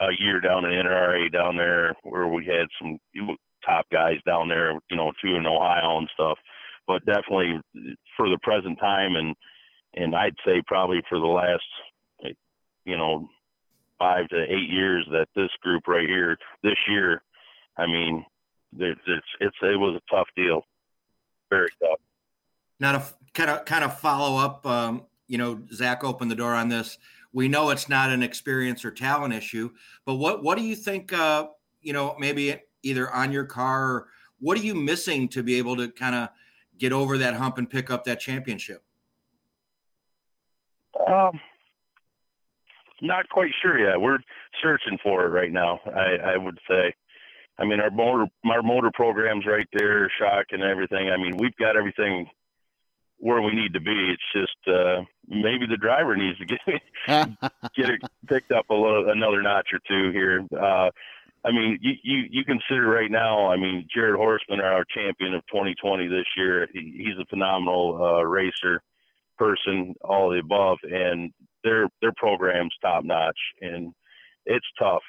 [0.00, 2.98] a year down in NRA down there where we had some
[3.64, 6.38] top guys down there, you know, too in Ohio and stuff.
[6.86, 7.60] But definitely
[8.16, 9.34] for the present time and
[9.94, 11.64] and I'd say probably for the last
[12.84, 13.28] you know
[13.98, 17.22] five to eight years that this group right here this year,
[17.76, 18.24] I mean,
[18.78, 19.00] it's
[19.40, 20.62] it's it was a tough deal,
[21.50, 21.98] very tough.
[22.78, 26.54] Now to kind of kind of follow up um, you know, Zach opened the door
[26.54, 26.98] on this.
[27.32, 29.70] We know it's not an experience or talent issue,
[30.04, 31.12] but what what do you think?
[31.12, 31.48] Uh,
[31.80, 34.08] you know, maybe either on your car, or
[34.38, 36.28] what are you missing to be able to kind of
[36.78, 38.82] get over that hump and pick up that championship?
[41.06, 41.38] Um,
[43.02, 44.00] not quite sure yet.
[44.00, 44.18] We're
[44.62, 45.80] searching for it right now.
[45.86, 46.94] I, I would say.
[47.58, 51.10] I mean, our motor our motor programs right there, shock and everything.
[51.10, 52.28] I mean, we've got everything
[53.18, 54.14] where we need to be.
[54.14, 56.60] It's just uh, maybe the driver needs to get
[57.76, 60.46] get it picked up a little another notch or two here.
[60.52, 60.90] Uh,
[61.44, 63.48] I mean, you, you you consider right now.
[63.50, 68.22] I mean, Jared Horseman, our champion of 2020 this year, he, he's a phenomenal uh,
[68.24, 68.82] racer.
[69.38, 73.92] person, all the above, and their their program's top notch, and
[74.44, 75.02] it's tough.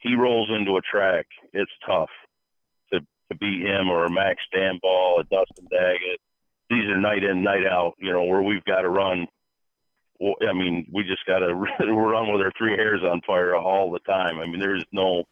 [0.00, 2.10] He rolls into a track, it's tough
[2.92, 6.20] to to beat him or Max Stambaugh, a Dustin Daggett.
[6.70, 7.94] These are night in, night out.
[7.98, 9.26] You know where we've got to run.
[10.20, 14.00] I mean, we just got to run with our three hairs on fire all the
[14.00, 14.38] time.
[14.38, 15.24] I mean, there's no.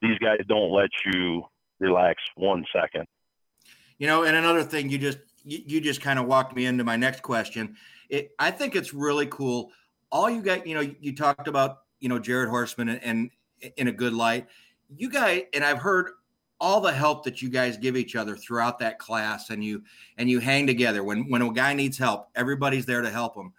[0.00, 1.42] These guys don't let you
[1.80, 3.06] relax one second.
[3.98, 6.84] You know, and another thing you just you, you just kind of walked me into
[6.84, 7.76] my next question.
[8.08, 9.72] It, I think it's really cool.
[10.10, 13.30] All you got, you know, you talked about, you know, Jared Horseman and, and
[13.76, 14.46] in a good light.
[14.94, 16.12] You guys, and I've heard
[16.60, 19.82] all the help that you guys give each other throughout that class, and you
[20.16, 21.04] and you hang together.
[21.04, 23.52] When when a guy needs help, everybody's there to help him.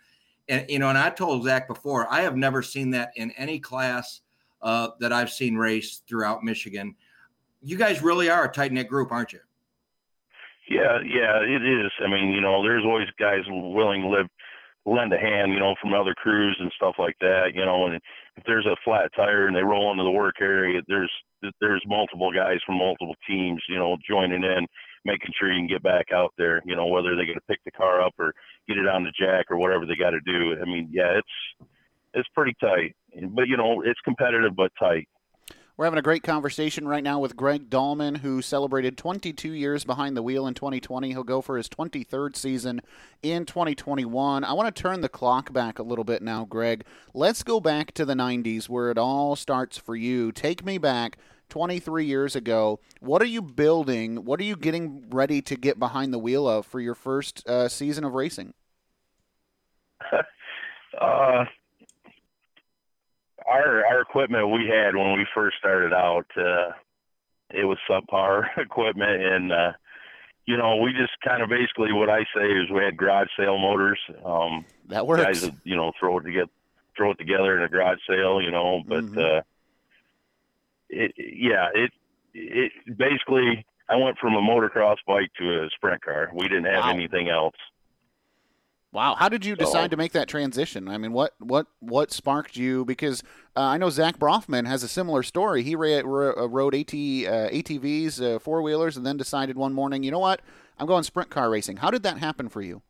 [0.48, 3.60] And you know, and I told Zach before, I have never seen that in any
[3.60, 4.22] class
[4.62, 6.96] uh, that I've seen race throughout Michigan.
[7.62, 9.40] You guys really are a tight knit group, aren't you?
[10.70, 11.92] Yeah, yeah, it is.
[12.04, 14.28] I mean, you know, there's always guys willing to live,
[14.86, 17.88] lend a hand, you know, from other crews and stuff like that, you know.
[17.88, 18.00] And
[18.40, 21.12] if there's a flat tire and they roll into the work area, there's
[21.60, 24.66] there's multiple guys from multiple teams, you know, joining in,
[25.06, 27.60] making sure you can get back out there, you know, whether they're going to pick
[27.66, 28.34] the car up or
[28.68, 30.56] get it on the jack or whatever they got to do.
[30.62, 31.68] I mean, yeah, it's
[32.14, 32.96] it's pretty tight,
[33.36, 35.08] but you know, it's competitive but tight.
[35.80, 40.18] We're having a great conversation right now with Greg Dahlman, who celebrated 22 years behind
[40.18, 41.12] the wheel in 2020.
[41.12, 42.82] He'll go for his 23rd season
[43.24, 44.44] in 2021.
[44.44, 46.84] I want to turn the clock back a little bit now, Greg.
[47.14, 50.34] Let's go back to the 90s where it all starts for you.
[50.34, 52.82] Take me back 23 years ago.
[53.00, 54.26] What are you building?
[54.26, 57.70] What are you getting ready to get behind the wheel of for your first uh,
[57.70, 58.54] season of racing?
[61.02, 61.46] uh,
[63.50, 66.72] our our equipment we had when we first started out, uh,
[67.50, 69.72] it was subpar equipment, and uh,
[70.46, 73.58] you know we just kind of basically what I say is we had garage sale
[73.58, 74.00] motors.
[74.24, 75.24] Um, that works.
[75.24, 76.52] Guys, would, you know, throw it together,
[76.96, 78.84] throw it together in a garage sale, you know.
[78.88, 79.20] But mm-hmm.
[79.20, 79.42] uh,
[80.90, 81.92] it, yeah, it
[82.34, 86.30] it basically I went from a motocross bike to a sprint car.
[86.34, 86.92] We didn't have wow.
[86.92, 87.56] anything else.
[88.92, 90.88] Wow, how did you decide to make that transition?
[90.88, 92.86] I mean, what what what sparked you?
[92.86, 93.22] Because
[93.56, 95.62] uh, I know Zach Brofman has a similar story.
[95.62, 99.74] He ra- ra- uh, rode AT uh, ATVs, uh, four wheelers, and then decided one
[99.74, 100.42] morning, you know what,
[100.80, 101.78] I'm going sprint car racing.
[101.78, 102.82] How did that happen for you?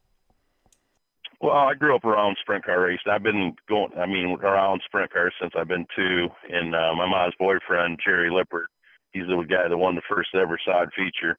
[1.42, 3.12] Well, I grew up around sprint car racing.
[3.12, 6.28] I've been going, I mean, around sprint cars since I've been two.
[6.50, 8.68] And uh, my mom's boyfriend, Jerry Lippert,
[9.12, 11.38] he's the guy that won the first ever sod feature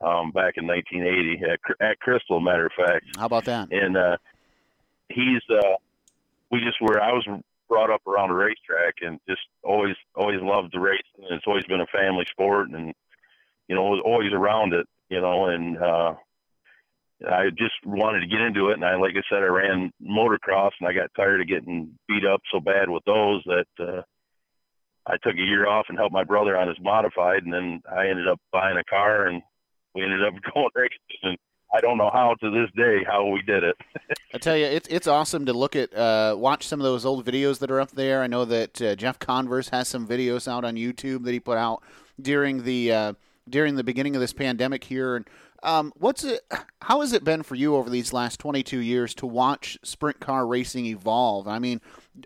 [0.00, 3.06] um, back in 1980 at, at Crystal, matter of fact.
[3.16, 3.72] How about that?
[3.72, 4.16] And uh,
[5.08, 5.76] he's, uh,
[6.50, 7.26] we just were, I was
[7.68, 11.24] brought up around a racetrack and just always, always loved the racing.
[11.24, 12.94] And it's always been a family sport and,
[13.68, 16.14] you know, was always around it, you know, and, uh,
[17.26, 20.70] I just wanted to get into it, and I, like I said, I ran motocross,
[20.78, 24.02] and I got tired of getting beat up so bad with those that uh,
[25.04, 28.06] I took a year off and helped my brother on his modified, and then I
[28.06, 29.42] ended up buying a car and
[29.98, 30.98] we ended up going racing.
[31.22, 31.38] And
[31.74, 33.76] I don't know how to this day how we did it.
[34.34, 37.26] I tell you, it's it's awesome to look at, uh, watch some of those old
[37.26, 38.22] videos that are up there.
[38.22, 41.58] I know that uh, Jeff Converse has some videos out on YouTube that he put
[41.58, 41.82] out
[42.20, 43.12] during the uh,
[43.48, 45.16] during the beginning of this pandemic here.
[45.16, 45.28] And
[45.62, 46.40] um, what's it?
[46.82, 50.46] How has it been for you over these last 22 years to watch sprint car
[50.46, 51.48] racing evolve?
[51.48, 51.80] I mean,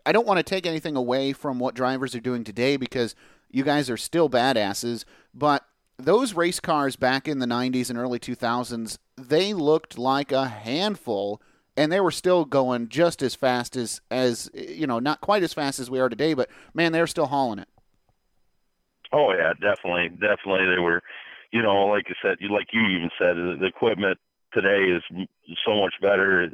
[0.06, 3.14] I don't want to take anything away from what drivers are doing today because
[3.50, 5.04] you guys are still badasses,
[5.34, 5.64] but
[5.98, 11.40] those race cars back in the 90s and early 2000s, they looked like a handful
[11.76, 15.52] and they were still going just as fast as as you know, not quite as
[15.52, 17.68] fast as we are today, but man, they were still hauling it.
[19.12, 20.66] Oh yeah, definitely, definitely.
[20.66, 21.02] They were,
[21.50, 24.18] you know, like I said, like you even said, the equipment
[24.52, 25.02] today is
[25.64, 26.50] so much better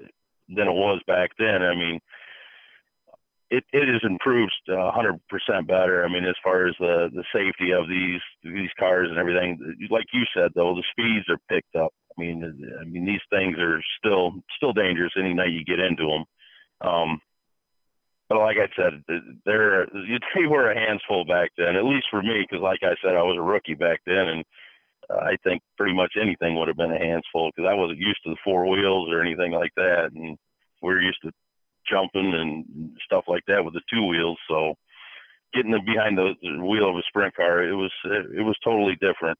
[0.49, 1.63] than it was back then.
[1.63, 2.01] I mean,
[3.51, 6.05] it, it has improved uh, hundred percent better.
[6.05, 9.59] I mean, as far as the the safety of these these cars and everything,
[9.91, 11.93] like you said though, the speeds are picked up.
[12.17, 12.45] I mean,
[12.81, 16.25] I mean these things are still still dangerous any night you get into them.
[16.89, 17.21] Um,
[18.29, 19.03] but like I said,
[19.47, 19.87] they're
[20.35, 23.23] they were a handful back then, at least for me, because like I said, I
[23.23, 24.45] was a rookie back then, and
[25.11, 28.21] uh, I think pretty much anything would have been a handful because I wasn't used
[28.25, 30.37] to the four wheels or anything like that, and
[30.83, 31.33] we we're used to
[31.91, 34.39] jumping and stuff like that with the two wheels.
[34.49, 34.75] So
[35.55, 39.39] getting behind the, wheel of a sprint car, it was it was totally different.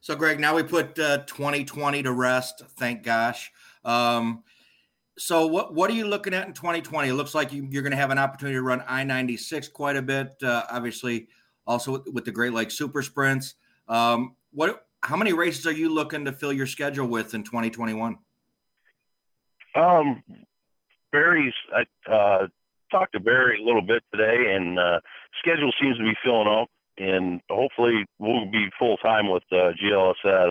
[0.00, 2.62] So, Greg, now we put uh, 2020 to rest.
[2.76, 3.52] Thank gosh.
[3.84, 4.42] Um,
[5.18, 7.08] so, what what are you looking at in 2020?
[7.08, 10.02] It looks like you, are going to have an opportunity to run I-96 quite a
[10.02, 10.34] bit.
[10.42, 11.28] Uh, obviously,
[11.66, 13.54] also with, with, the Great Lakes Super Sprints.
[13.88, 14.86] Um, what?
[15.02, 18.18] How many races are you looking to fill your schedule with in 2021?
[19.74, 20.22] Um,
[21.12, 21.54] Barry's.
[21.74, 22.46] I uh,
[22.90, 25.00] talked to Barry a little bit today, and uh,
[25.38, 30.50] schedule seems to be filling up, and hopefully we'll be full time with uh, GLSS.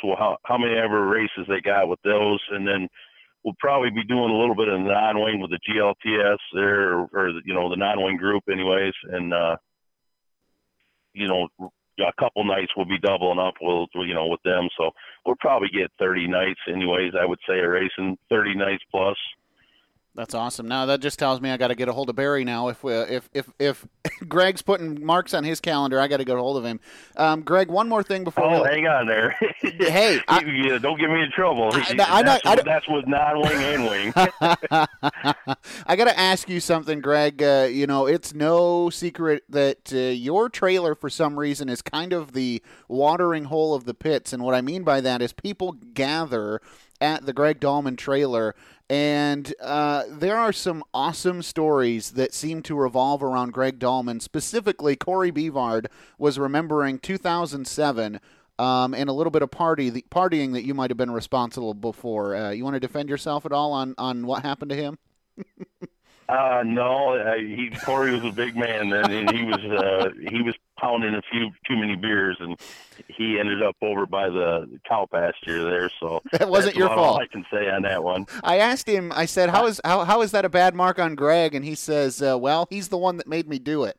[0.00, 2.88] So how how many ever races they got with those, and then
[3.44, 7.28] we'll probably be doing a little bit of non-wing with the GLTS there, or, or
[7.44, 9.56] you know the non-wing group, anyways, and uh,
[11.12, 11.48] you know
[11.98, 14.68] a couple nights we'll be doubling up with you know with them.
[14.78, 14.90] So
[15.26, 17.12] we'll probably get 30 nights, anyways.
[17.20, 19.16] I would say a racing 30 nights plus.
[20.16, 20.66] That's awesome.
[20.66, 22.66] Now that just tells me I got to get a hold of Barry now.
[22.68, 23.86] If uh, if if if
[24.28, 26.80] Greg's putting marks on his calendar, I got to get a hold of him.
[27.16, 28.44] Um, Greg, one more thing before.
[28.44, 28.68] Oh, we...
[28.68, 29.30] hang on there.
[29.60, 31.70] hey, I, yeah, don't get me in trouble.
[31.72, 34.12] I, I, that's, I, that's with non-wing and wing.
[35.86, 37.40] I got to ask you something, Greg.
[37.40, 42.12] Uh, you know, it's no secret that uh, your trailer, for some reason, is kind
[42.12, 45.72] of the watering hole of the pits, and what I mean by that is people
[45.94, 46.60] gather
[47.00, 48.54] at the Greg Dahlman trailer
[48.90, 54.20] and uh, there are some awesome stories that seem to revolve around Greg Dahlman.
[54.20, 58.18] Specifically, Corey Bevard was remembering 2007
[58.58, 61.92] um, and a little bit of party the, partying that you might have been responsible
[61.92, 62.34] for.
[62.34, 64.98] Uh, you want to defend yourself at all on, on what happened to him?
[66.28, 70.42] Uh, no, uh, he Corey was a big man, and, and he was uh, he
[70.42, 72.58] was pounding a few too many beers, and
[73.08, 75.90] he ended up over by the cow pasture there.
[76.00, 77.20] So that wasn't your fault.
[77.20, 78.26] I can say on that one.
[78.42, 79.12] I asked him.
[79.14, 81.74] I said, "How is how how is that a bad mark on Greg?" And he
[81.74, 83.96] says, uh, "Well, he's the one that made me do it."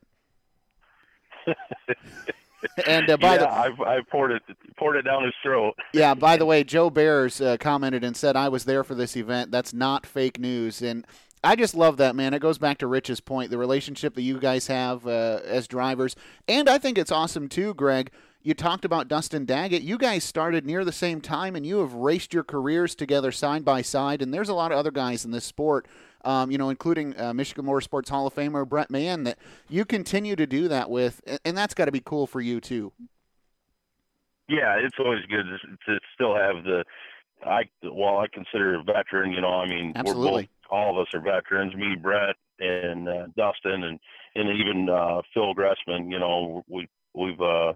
[2.86, 4.42] and uh, by yeah, the I've, I poured it
[4.76, 5.74] poured it down his throat.
[5.92, 9.16] yeah, by the way, Joe Bears uh, commented and said I was there for this
[9.16, 9.50] event.
[9.50, 11.06] That's not fake news, and
[11.44, 12.34] I just love that, man.
[12.34, 16.14] It goes back to Rich's point, the relationship that you guys have uh, as drivers.
[16.46, 18.12] And I think it's awesome, too, Greg.
[18.44, 19.82] You talked about Dustin Daggett.
[19.82, 23.64] You guys started near the same time, and you have raced your careers together side
[23.64, 24.22] by side.
[24.22, 25.86] And there's a lot of other guys in this sport,
[26.24, 30.36] um, you know, including uh, Michigan Motorsports Hall of Famer Brett Mann, that you continue
[30.36, 31.20] to do that with.
[31.44, 32.92] And that's got to be cool for you, too.
[34.48, 36.84] Yeah, it's always good to, to still have the
[37.44, 39.32] I well, I consider a veteran.
[39.32, 40.32] You know, I mean, Absolutely.
[40.32, 41.74] we're both all of us are veterans.
[41.76, 44.00] Me, Brett, and uh, Dustin, and
[44.34, 46.10] and even uh, Phil Gressman.
[46.10, 47.74] You know, we we've uh,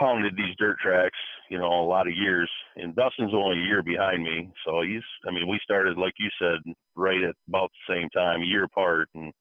[0.00, 1.18] pounded these dirt tracks.
[1.50, 2.50] You know, a lot of years.
[2.76, 5.02] And Dustin's only a year behind me, so he's.
[5.28, 8.64] I mean, we started like you said, right at about the same time, a year
[8.64, 9.32] apart, and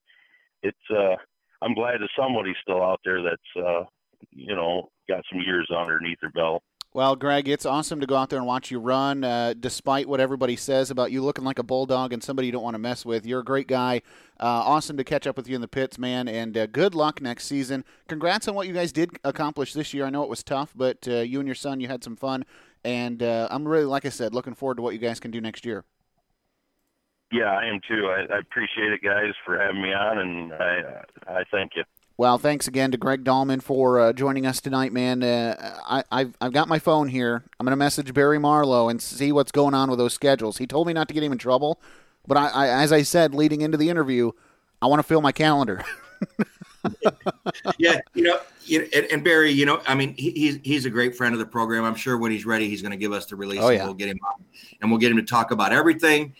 [0.64, 0.78] it's.
[0.92, 1.16] uh
[1.64, 3.66] I'm glad that somebody's still out there that's.
[3.68, 3.84] uh
[4.32, 6.64] you know, got some years underneath their belt.
[6.94, 10.20] Well, Greg, it's awesome to go out there and watch you run, uh, despite what
[10.20, 13.06] everybody says about you looking like a bulldog and somebody you don't want to mess
[13.06, 13.26] with.
[13.26, 14.02] You're a great guy.
[14.38, 17.22] Uh, awesome to catch up with you in the pits, man, and uh, good luck
[17.22, 17.86] next season.
[18.10, 20.06] Congrats on what you guys did accomplish this year.
[20.06, 22.44] I know it was tough, but uh, you and your son, you had some fun,
[22.84, 25.40] and uh, I'm really, like I said, looking forward to what you guys can do
[25.40, 25.86] next year.
[27.32, 28.08] Yeah, I am too.
[28.08, 31.86] I, I appreciate it, guys, for having me on, and I, I thank you.
[32.22, 35.24] Well, thanks again to Greg Dahlman for uh, joining us tonight, man.
[35.24, 37.44] Uh, I, I've, I've got my phone here.
[37.60, 40.60] I'm going to message Barry Marlow and see what's going on with those schedules.
[40.60, 41.82] He told me not to get him in trouble,
[42.28, 44.34] but I, I as I said leading into the interview,
[44.84, 45.84] I want to fill my calendar.
[47.80, 50.92] yeah, you know, you, and, and, Barry, you know, I mean, he, he's he's a
[50.92, 51.84] great friend of the program.
[51.84, 53.62] I'm sure when he's ready, he's going to give us the release.
[53.64, 53.80] Oh, yeah.
[53.80, 54.46] and we'll get him on,
[54.80, 56.36] and we'll get him to talk about everything,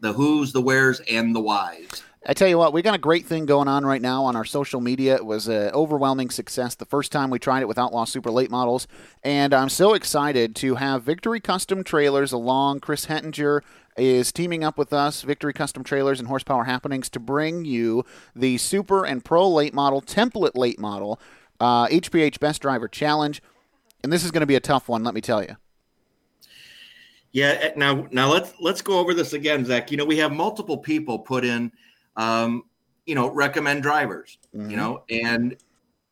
[0.00, 2.04] the who's, the where's, and the whys.
[2.28, 4.44] I tell you what, we got a great thing going on right now on our
[4.44, 5.14] social media.
[5.14, 8.50] It was an overwhelming success the first time we tried it with Outlaw Super Late
[8.50, 8.88] Models,
[9.22, 12.80] and I'm so excited to have Victory Custom Trailers along.
[12.80, 13.62] Chris Hettinger
[13.96, 18.58] is teaming up with us, Victory Custom Trailers and Horsepower Happenings, to bring you the
[18.58, 21.20] Super and Pro Late Model Template Late Model
[21.60, 23.40] uh, HPH Best Driver Challenge,
[24.02, 25.04] and this is going to be a tough one.
[25.04, 25.56] Let me tell you.
[27.30, 27.70] Yeah.
[27.76, 29.92] Now, now let's let's go over this again, Zach.
[29.92, 31.70] You know, we have multiple people put in
[32.16, 32.64] um,
[33.04, 34.70] you know, recommend drivers, mm-hmm.
[34.70, 35.56] you know, and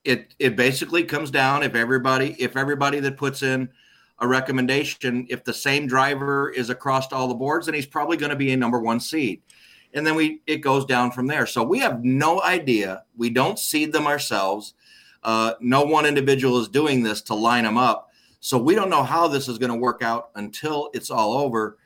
[0.04, 3.68] it it basically comes down if everybody if everybody that puts in
[4.20, 8.30] a recommendation, if the same driver is across all the boards, then he's probably going
[8.30, 9.42] to be a number one seed.
[9.92, 11.46] And then we it goes down from there.
[11.46, 13.04] So we have no idea.
[13.16, 14.74] We don't seed them ourselves.
[15.22, 18.10] Uh, no one individual is doing this to line them up.
[18.40, 21.78] So we don't know how this is going to work out until it's all over.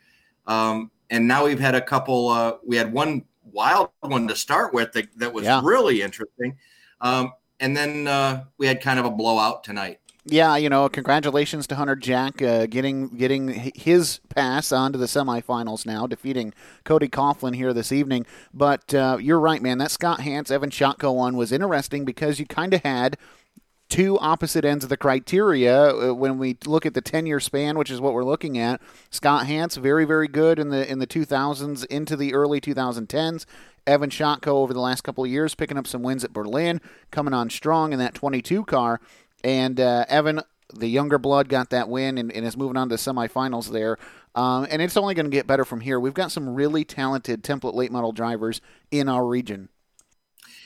[0.46, 2.28] Um, and now we've had a couple.
[2.28, 5.60] Uh, we had one wild one to start with that, that was yeah.
[5.62, 6.56] really interesting.
[7.00, 10.00] Um, and then uh, we had kind of a blowout tonight.
[10.30, 15.86] Yeah, you know, congratulations to Hunter Jack uh, getting getting his pass onto the semifinals
[15.86, 16.52] now, defeating
[16.84, 18.26] Cody Coughlin here this evening.
[18.52, 19.78] But uh, you're right, man.
[19.78, 23.16] That Scott Hance Evan Shotko one was interesting because you kind of had
[23.88, 27.78] two opposite ends of the criteria uh, when we look at the 10 year span,
[27.78, 28.80] which is what we're looking at.
[29.10, 33.46] Scott Hance, very, very good in the in the 2000s into the early 2010s.
[33.86, 36.80] Evan Shotko over the last couple of years, picking up some wins at Berlin,
[37.10, 39.00] coming on strong in that 22 car.
[39.42, 40.42] And uh, Evan,
[40.74, 43.96] the younger blood, got that win and, and is moving on to semifinals there.
[44.34, 45.98] Um, and it's only going to get better from here.
[45.98, 48.60] We've got some really talented template late model drivers
[48.90, 49.70] in our region.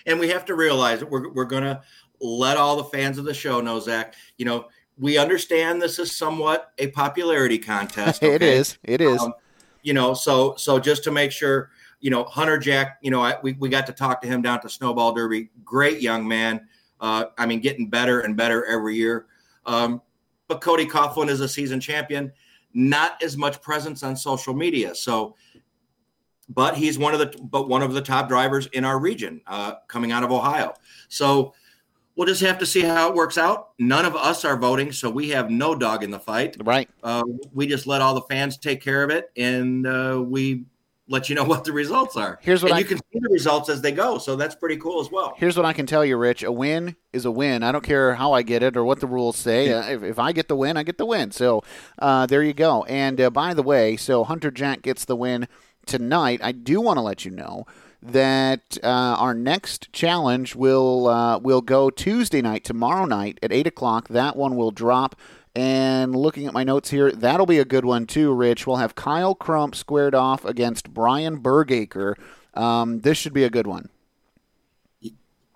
[0.05, 1.81] And we have to realize that we're, we're going to
[2.23, 4.67] let all the fans of the show know, Zach, you know,
[4.99, 8.23] we understand this is somewhat a popularity contest.
[8.23, 8.35] Okay?
[8.35, 8.79] it is.
[8.85, 9.21] It is.
[9.21, 9.35] Um,
[9.83, 11.71] you know, so so just to make sure,
[12.01, 14.57] you know, Hunter Jack, you know, I, we, we got to talk to him down
[14.57, 15.51] at the Snowball Derby.
[15.65, 16.69] Great young man.
[17.01, 19.27] Uh, I mean, getting better and better every year.
[19.67, 20.01] Um,
[20.47, 22.33] but Cody Coughlin is a season champion.
[22.75, 24.95] Not as much presence on social media.
[24.95, 25.35] So,
[26.49, 29.75] but he's one of the but one of the top drivers in our region, uh,
[29.89, 30.75] coming out of Ohio.
[31.09, 31.55] So
[32.17, 33.71] we'll just have to see how it works out.
[33.79, 36.57] None of us are voting, so we have no dog in the fight.
[36.63, 36.89] Right.
[37.03, 40.65] Uh, we just let all the fans take care of it, and uh, we
[41.09, 42.39] let you know what the results are.
[42.43, 44.77] Here's what and I you can see the results as they go, so that's pretty
[44.77, 45.35] cool as well.
[45.37, 47.63] Here's what I can tell you, Rich: a win is a win.
[47.63, 49.73] I don't care how I get it or what the rules say.
[49.73, 51.31] Uh, if, if, I get the win, I get the win.
[51.31, 51.63] So
[51.99, 52.85] uh, there you go.
[52.85, 55.49] And uh, by the way, so Hunter Jack gets the win
[55.87, 56.41] tonight.
[56.43, 57.67] I do want to let you know
[58.03, 63.67] that uh, our next challenge will uh, will go Tuesday night, tomorrow night at eight
[63.67, 64.09] o'clock.
[64.09, 65.15] That one will drop.
[65.55, 68.67] And looking at my notes here, that'll be a good one too, Rich.
[68.67, 72.17] We'll have Kyle Crump squared off against Brian Bergacre.
[72.55, 73.91] Um, this should be a good one.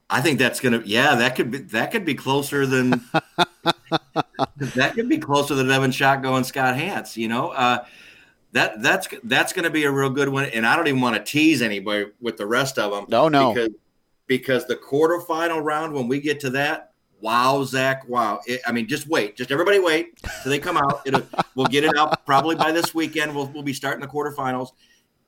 [0.08, 2.90] I think that's gonna yeah, that could be that could be closer than
[4.56, 7.48] that could be closer than Evan Shotko and Scott Hance, you know.
[7.48, 7.84] Uh,
[8.56, 10.46] that that's that's going to be a real good one.
[10.46, 13.04] And I don't even want to tease anybody with the rest of them.
[13.08, 13.70] No, no, because
[14.26, 18.40] because the quarterfinal round when we get to that, wow, Zach, wow.
[18.46, 21.02] It, I mean, just wait, just everybody wait till they come out.
[21.04, 21.22] It'll,
[21.54, 23.34] we'll get it out probably by this weekend.
[23.36, 24.70] We'll we'll be starting the quarterfinals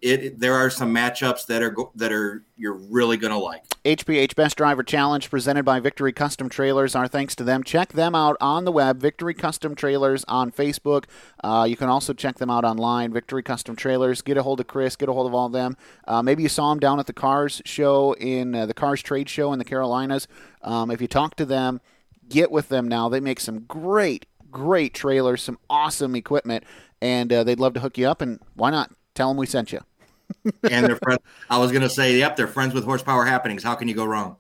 [0.00, 3.64] it there are some matchups that are that are you're really going to like.
[3.84, 6.94] HPH Best Driver Challenge presented by Victory Custom Trailers.
[6.94, 7.64] Our thanks to them.
[7.64, 11.04] Check them out on the web, Victory Custom Trailers on Facebook.
[11.42, 14.22] Uh, you can also check them out online, Victory Custom Trailers.
[14.22, 14.94] Get a hold of Chris.
[14.94, 15.76] Get a hold of all of them.
[16.06, 19.28] Uh, maybe you saw them down at the Cars show in uh, the Cars Trade
[19.28, 20.28] Show in the Carolinas.
[20.62, 21.80] Um, if you talk to them,
[22.28, 23.08] get with them now.
[23.08, 26.64] They make some great, great trailers, some awesome equipment,
[27.00, 28.20] and uh, they'd love to hook you up.
[28.20, 28.92] And why not?
[29.14, 29.80] Tell them we sent you
[30.70, 31.20] and they're friends.
[31.50, 33.62] I was going to say, yep, they're friends with Horsepower Happenings.
[33.62, 34.36] How can you go wrong?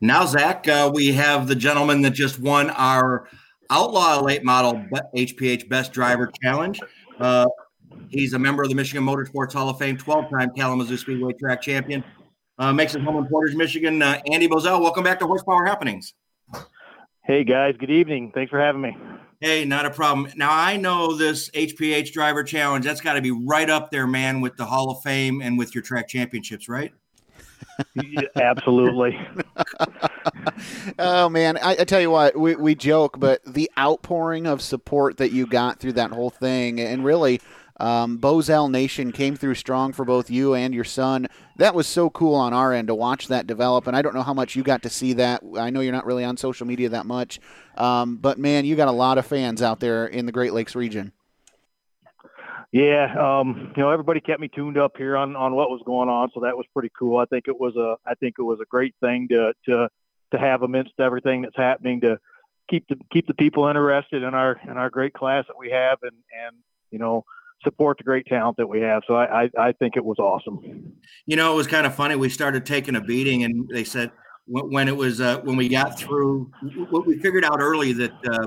[0.00, 3.28] Now, Zach, uh, we have the gentleman that just won our
[3.70, 4.84] Outlaw Late Model
[5.14, 6.80] HPH Best Driver Challenge.
[7.20, 7.46] Uh,
[8.08, 12.02] he's a member of the Michigan Motorsports Hall of Fame, 12-time Kalamazoo Speedway Track Champion.
[12.58, 14.02] Uh, makes his home in Portage, Michigan.
[14.02, 16.14] Uh, Andy Bozell, welcome back to Horsepower Happenings.
[17.24, 18.32] Hey guys, good evening.
[18.34, 18.96] Thanks for having me.
[19.42, 20.32] Hey, not a problem.
[20.36, 22.84] Now I know this HPH driver challenge.
[22.84, 25.74] That's got to be right up there, man, with the Hall of Fame and with
[25.74, 26.92] your track championships, right?
[27.96, 29.18] yeah, absolutely.
[31.00, 35.16] oh man, I, I, tell you what, we, we joke, but the outpouring of support
[35.16, 37.40] that you got through that whole thing, and really
[37.78, 41.28] um, Bozell Nation came through strong for both you and your son.
[41.56, 43.86] That was so cool on our end to watch that develop.
[43.86, 45.42] And I don't know how much you got to see that.
[45.58, 47.40] I know you're not really on social media that much,
[47.76, 50.74] um, but man, you got a lot of fans out there in the Great Lakes
[50.74, 51.12] region.
[52.72, 56.08] Yeah, um, you know, everybody kept me tuned up here on, on what was going
[56.08, 57.18] on, so that was pretty cool.
[57.18, 59.90] I think it was a I think it was a great thing to to
[60.30, 62.18] to have amidst everything that's happening to
[62.70, 65.98] keep the keep the people interested in our in our great class that we have
[66.02, 66.16] and
[66.46, 66.56] and
[66.90, 67.24] you know
[67.62, 69.02] support the great talent that we have.
[69.06, 70.92] So I, I, I think it was awesome.
[71.26, 72.16] You know, it was kind of funny.
[72.16, 74.10] We started taking a beating, and they said
[74.46, 76.50] when it was uh, when we got through,
[76.90, 78.46] what we figured out early that uh,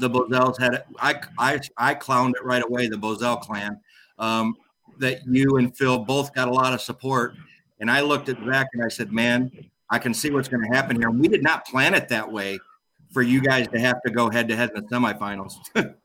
[0.00, 0.84] the Bozells had.
[0.98, 2.88] I, I I clowned it right away.
[2.88, 3.80] The Bozell clan.
[4.18, 4.56] Um,
[5.00, 7.34] that you and Phil both got a lot of support,
[7.80, 9.50] and I looked at Zach and I said, "Man,
[9.90, 12.30] I can see what's going to happen here." And we did not plan it that
[12.30, 12.58] way
[13.12, 15.54] for you guys to have to go head to head in the semifinals.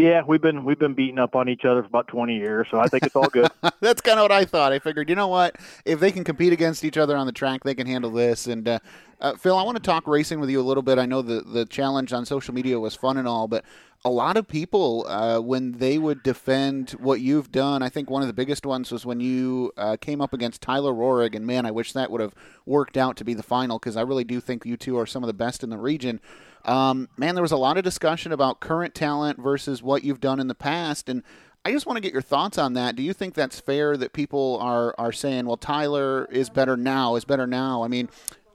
[0.00, 2.80] Yeah, we've been we've been beating up on each other for about twenty years, so
[2.80, 3.50] I think it's all good.
[3.80, 4.72] That's kind of what I thought.
[4.72, 7.64] I figured, you know what, if they can compete against each other on the track,
[7.64, 8.46] they can handle this.
[8.46, 8.78] And uh,
[9.20, 10.98] uh, Phil, I want to talk racing with you a little bit.
[10.98, 13.62] I know the the challenge on social media was fun and all, but
[14.02, 18.22] a lot of people uh, when they would defend what you've done, I think one
[18.22, 21.66] of the biggest ones was when you uh, came up against Tyler Roahrig, and man,
[21.66, 22.34] I wish that would have
[22.64, 25.22] worked out to be the final because I really do think you two are some
[25.22, 26.22] of the best in the region.
[26.64, 30.40] Um, man, there was a lot of discussion about current talent versus what you've done
[30.40, 31.22] in the past, and
[31.64, 32.96] I just want to get your thoughts on that.
[32.96, 37.16] Do you think that's fair that people are are saying, "Well, Tyler is better now,
[37.16, 37.82] is better now"?
[37.82, 38.08] I mean,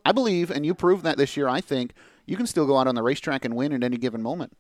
[0.03, 1.47] I believe, and you proved that this year.
[1.47, 1.93] I think
[2.26, 4.56] you can still go out on the racetrack and win at any given moment.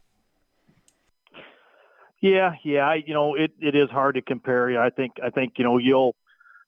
[2.21, 4.81] Yeah, yeah, you know, it, it is hard to compare.
[4.81, 6.15] I think I think you know you'll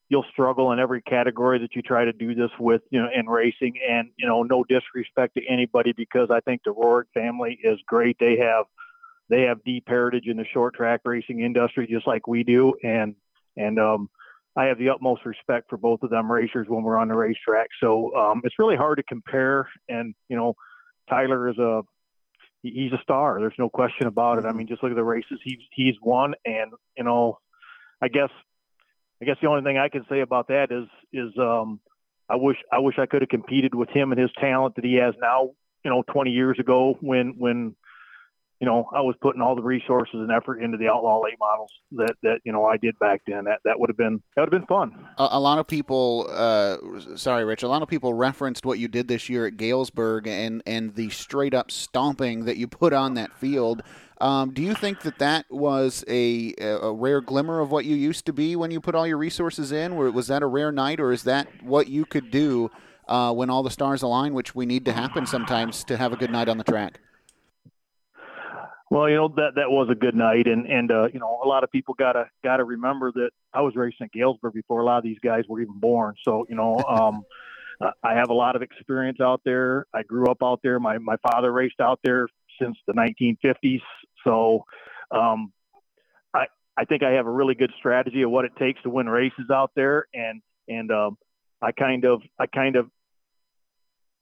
[0.09, 3.27] you'll struggle in every category that you try to do this with, you know, in
[3.27, 3.75] racing.
[3.89, 8.17] And you know, no disrespect to anybody because I think the Roark family is great.
[8.19, 8.65] They have
[9.29, 13.15] they have deep heritage in the short track racing industry just like we do, and
[13.57, 14.09] and um,
[14.55, 17.67] I have the utmost respect for both of them racers when we're on the racetrack.
[17.81, 19.69] So um, it's really hard to compare.
[19.89, 20.55] And you know,
[21.09, 21.83] Tyler is a
[22.63, 23.39] he's a star.
[23.39, 24.45] There's no question about it.
[24.45, 27.39] I mean, just look at the races he's he's won, and you know,
[28.01, 28.29] I guess
[29.21, 31.79] I guess the only thing I can say about that is is um,
[32.29, 34.95] I wish I wish I could have competed with him and his talent that he
[34.95, 35.51] has now.
[35.83, 37.75] You know, 20 years ago when when
[38.59, 41.71] you know, I was putting all the resources and effort into the outlaw late models
[41.91, 43.43] that, that you know I did back then.
[43.43, 45.07] That that would have been that would have been fun.
[45.19, 46.77] A, a lot of people, uh,
[47.15, 47.61] sorry, Rich.
[47.61, 51.09] A lot of people referenced what you did this year at Galesburg and and the
[51.09, 53.83] straight up stomping that you put on that field.
[54.19, 58.25] Um, do you think that that was a, a rare glimmer of what you used
[58.25, 59.95] to be when you put all your resources in?
[59.95, 62.71] was that a rare night, or is that what you could do
[63.07, 66.15] uh, when all the stars align, which we need to happen sometimes to have a
[66.15, 66.99] good night on the track?
[68.89, 71.47] Well, you know that that was a good night, and and uh, you know a
[71.47, 74.97] lot of people gotta gotta remember that I was racing at Galesburg before a lot
[74.97, 76.15] of these guys were even born.
[76.23, 77.25] So you know, um,
[78.01, 79.85] I have a lot of experience out there.
[79.93, 80.79] I grew up out there.
[80.79, 82.29] My my father raced out there
[82.61, 83.81] since the 1950s.
[84.23, 84.65] So
[85.11, 85.51] um,
[86.33, 86.47] I
[86.77, 89.49] I think I have a really good strategy of what it takes to win races
[89.51, 91.17] out there, and and um,
[91.61, 92.89] I kind of I kind of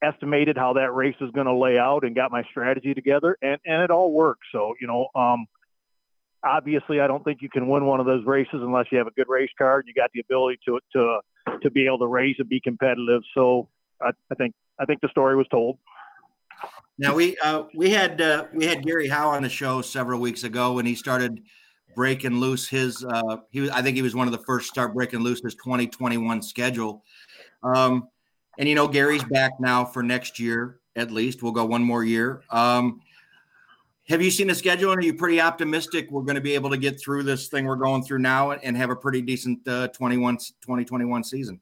[0.02, 3.58] estimated how that race was going to lay out and got my strategy together and,
[3.64, 4.42] and it all worked.
[4.52, 5.46] So, you know, um,
[6.44, 9.12] obviously I don't think you can win one of those races unless you have a
[9.12, 11.20] good race car and you got the ability to, to,
[11.62, 13.22] to be able to race and be competitive.
[13.34, 13.68] So
[14.00, 15.78] I, I think, I think the story was told.
[16.98, 20.44] Now we, uh, we had, uh, we had Gary Howe on the show several weeks
[20.44, 21.42] ago when he started
[21.94, 24.70] breaking loose his, uh, he was, I think he was one of the first to
[24.70, 27.04] start breaking loose his 2021 schedule.
[27.62, 28.08] Um,
[28.58, 31.42] and you know, Gary's back now for next year at least.
[31.42, 32.42] We'll go one more year.
[32.50, 33.00] Um,
[34.08, 36.70] have you seen the schedule and are you pretty optimistic we're going to be able
[36.70, 39.88] to get through this thing we're going through now and have a pretty decent uh,
[39.88, 41.60] 21 2021 season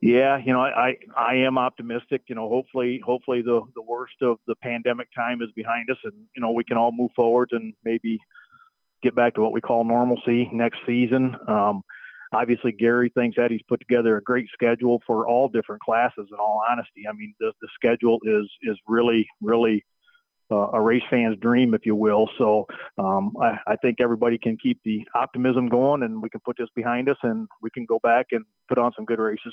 [0.00, 4.38] yeah you know I, I am optimistic you know hopefully hopefully the the worst of
[4.46, 7.74] the pandemic time is behind us and you know we can all move forward and
[7.84, 8.18] maybe
[9.02, 11.82] get back to what we call normalcy next season um,
[12.32, 16.28] obviously Gary thinks that he's put together a great schedule for all different classes.
[16.30, 19.84] In all honesty, I mean the the schedule is is really really
[20.50, 22.28] uh, a race fan's dream, if you will.
[22.38, 22.66] So
[22.98, 26.68] um, I, I think everybody can keep the optimism going, and we can put this
[26.74, 29.52] behind us, and we can go back and put on some good races.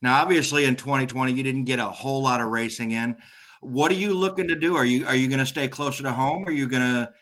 [0.00, 3.16] Now, obviously, in 2020, you didn't get a whole lot of racing in.
[3.60, 4.74] What are you looking to do?
[4.74, 6.44] Are you are you going to stay closer to home?
[6.46, 7.12] Are you going to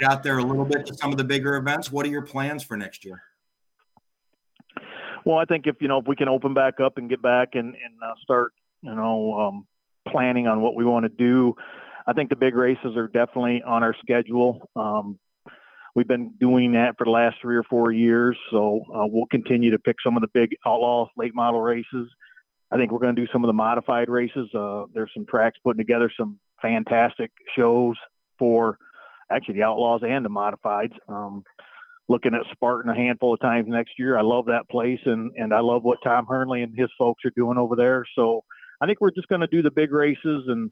[0.00, 1.92] get out there a little bit to some of the bigger events?
[1.92, 3.22] What are your plans for next year?
[5.24, 7.50] Well, I think if you know if we can open back up and get back
[7.54, 8.52] and and uh, start
[8.82, 9.66] you know um,
[10.08, 11.54] planning on what we want to do,
[12.06, 14.68] I think the big races are definitely on our schedule.
[14.76, 15.18] Um,
[15.94, 19.70] we've been doing that for the last three or four years, so uh, we'll continue
[19.70, 22.08] to pick some of the big outlaw late model races.
[22.70, 24.48] I think we're going to do some of the modified races.
[24.54, 27.96] Uh, there's some tracks putting together some fantastic shows
[28.38, 28.78] for
[29.30, 30.94] actually the outlaws and the modifieds.
[31.08, 31.44] Um,
[32.08, 34.18] looking at Spartan a handful of times next year.
[34.18, 37.32] I love that place, and and I love what Tom Hernley and his folks are
[37.36, 38.04] doing over there.
[38.14, 38.44] So
[38.80, 40.70] I think we're just going to do the big races and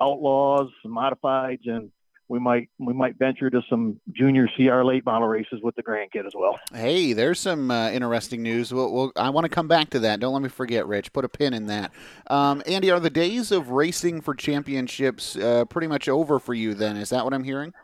[0.00, 1.90] outlaws, modifieds, and
[2.32, 6.26] we might we might venture to some junior CR late model races with the grandkid
[6.26, 6.58] as well.
[6.72, 8.72] Hey, there's some uh, interesting news.
[8.72, 10.18] We'll, we'll, I want to come back to that.
[10.18, 11.12] Don't let me forget, Rich.
[11.12, 11.92] Put a pin in that.
[12.28, 16.72] Um, Andy, are the days of racing for championships uh, pretty much over for you?
[16.72, 17.74] Then is that what I'm hearing?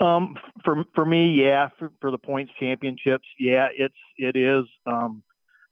[0.00, 4.64] Um, for for me, yeah, for, for the points championships, yeah, it's it is.
[4.84, 5.22] Um,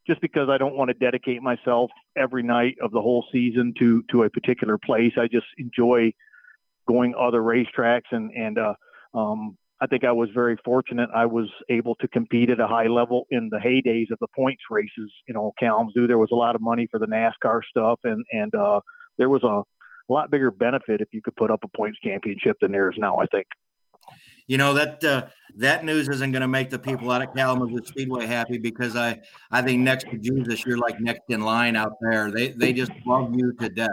[0.07, 4.05] just because I don't want to dedicate myself every night of the whole season to
[4.13, 5.15] to a particular place.
[5.17, 6.13] I just enjoy
[6.87, 8.75] going other racetracks and and uh,
[9.15, 11.11] um, I think I was very fortunate.
[11.15, 14.63] I was able to compete at a high level in the heydays of the points
[14.71, 15.13] races.
[15.29, 18.55] You know, Kalamazoo, there was a lot of money for the NASCAR stuff, and and
[18.55, 18.81] uh,
[19.19, 19.63] there was a,
[20.09, 23.19] lot bigger benefit if you could put up a points championship than there is now.
[23.19, 23.45] I think
[24.47, 25.27] you know that uh,
[25.57, 29.19] that news isn't going to make the people out of Kalamazoo Speedway happy because I
[29.51, 32.31] I think next to Jesus you're like next in line out there.
[32.31, 33.91] They they just love you to death.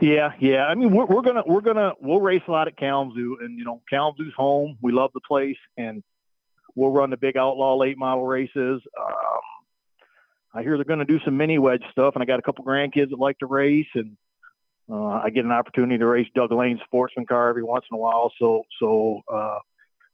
[0.00, 0.66] Yeah, yeah.
[0.66, 3.64] I mean, we're, we're gonna we're gonna we'll race a lot at Kalamazoo, and you
[3.64, 4.76] know Kalamazoo's home.
[4.80, 6.02] We love the place, and
[6.74, 8.82] we'll run the big outlaw late model races.
[8.98, 9.40] Um,
[10.54, 13.10] I hear they're to do some mini wedge stuff, and I got a couple grandkids
[13.10, 14.16] that like to race, and
[14.90, 17.98] uh, I get an opportunity to race Doug Lane's sportsman car every once in a
[17.98, 18.32] while.
[18.38, 19.58] So so uh,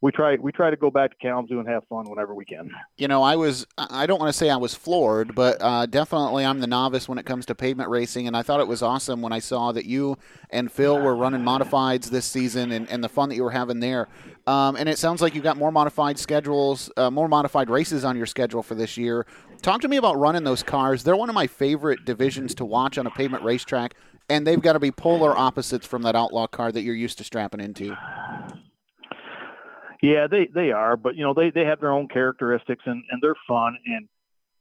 [0.01, 2.71] we try we try to go back to Kalamazoo and have fun whenever we can.
[2.97, 6.45] You know, I was I don't want to say I was floored, but uh, definitely
[6.45, 9.23] I'm the novice when it comes to pavement racing, and I thought it was awesome
[9.23, 10.17] when I saw that you
[10.51, 13.81] and Phil were running modifieds this season and, and the fun that you were having
[13.81, 14.09] there.
[14.47, 18.17] Um, and it sounds like you got more modified schedules, uh, more modified races on
[18.17, 19.27] your schedule for this year.
[19.63, 21.03] Talk to me about running those cars.
[21.03, 23.95] They're one of my favorite divisions to watch on a pavement racetrack,
[24.31, 27.25] and they've got to be polar opposites from that outlaw car that you're used to
[27.25, 27.97] strapping into.
[30.03, 33.21] Yeah, they they are, but you know they they have their own characteristics and and
[33.21, 34.09] they're fun and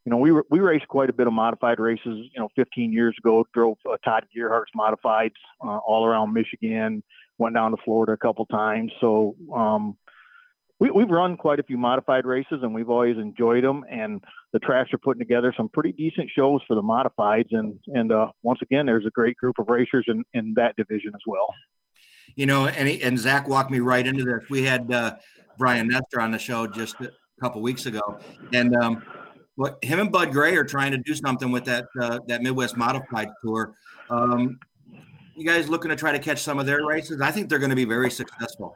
[0.05, 2.01] you know we we raced quite a bit of modified races.
[2.05, 7.03] You know, 15 years ago, drove uh, Todd Gerhart's modifieds uh, all around Michigan.
[7.37, 8.91] Went down to Florida a couple times.
[8.99, 9.95] So um,
[10.79, 13.83] we, we've run quite a few modified races and we've always enjoyed them.
[13.91, 14.23] And
[14.53, 17.49] the tracks are putting together some pretty decent shows for the modifieds.
[17.51, 21.11] And and uh, once again, there's a great group of racers in in that division
[21.13, 21.53] as well
[22.35, 24.49] you know, and and Zach walked me right into this.
[24.49, 25.15] We had uh,
[25.57, 27.11] Brian Nestor on the show just a
[27.41, 28.19] couple weeks ago,
[28.53, 29.03] and um,
[29.55, 32.77] what him and Bud Gray are trying to do something with that uh, that Midwest
[32.77, 33.73] Modified Tour.
[34.09, 34.59] Um,
[35.35, 37.21] you guys looking to try to catch some of their races?
[37.21, 38.75] I think they're going to be very successful.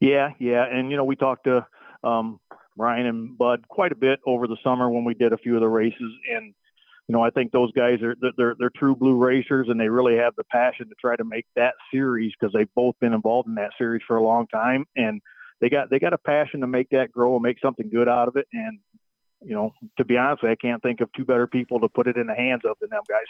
[0.00, 1.66] Yeah, yeah, and you know we talked to
[2.02, 2.40] um,
[2.76, 5.60] Brian and Bud quite a bit over the summer when we did a few of
[5.60, 6.54] the races, and
[7.08, 10.16] you know, I think those guys are they're they're true blue racers, and they really
[10.16, 13.56] have the passion to try to make that series because they've both been involved in
[13.56, 15.20] that series for a long time, and
[15.60, 18.28] they got they got a passion to make that grow and make something good out
[18.28, 18.46] of it.
[18.52, 18.78] And
[19.42, 22.16] you know, to be honest, I can't think of two better people to put it
[22.16, 23.26] in the hands of than them guys.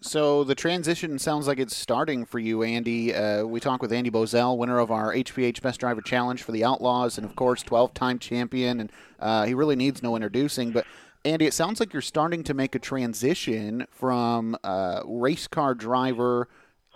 [0.00, 3.14] So the transition sounds like it's starting for you, Andy.
[3.14, 6.64] Uh, we talked with Andy Bozell, winner of our HPH Best Driver Challenge for the
[6.64, 8.80] Outlaws, and of course, 12-time champion.
[8.80, 10.86] And uh, he really needs no introducing, but
[11.24, 16.48] Andy, it sounds like you're starting to make a transition from uh, race car driver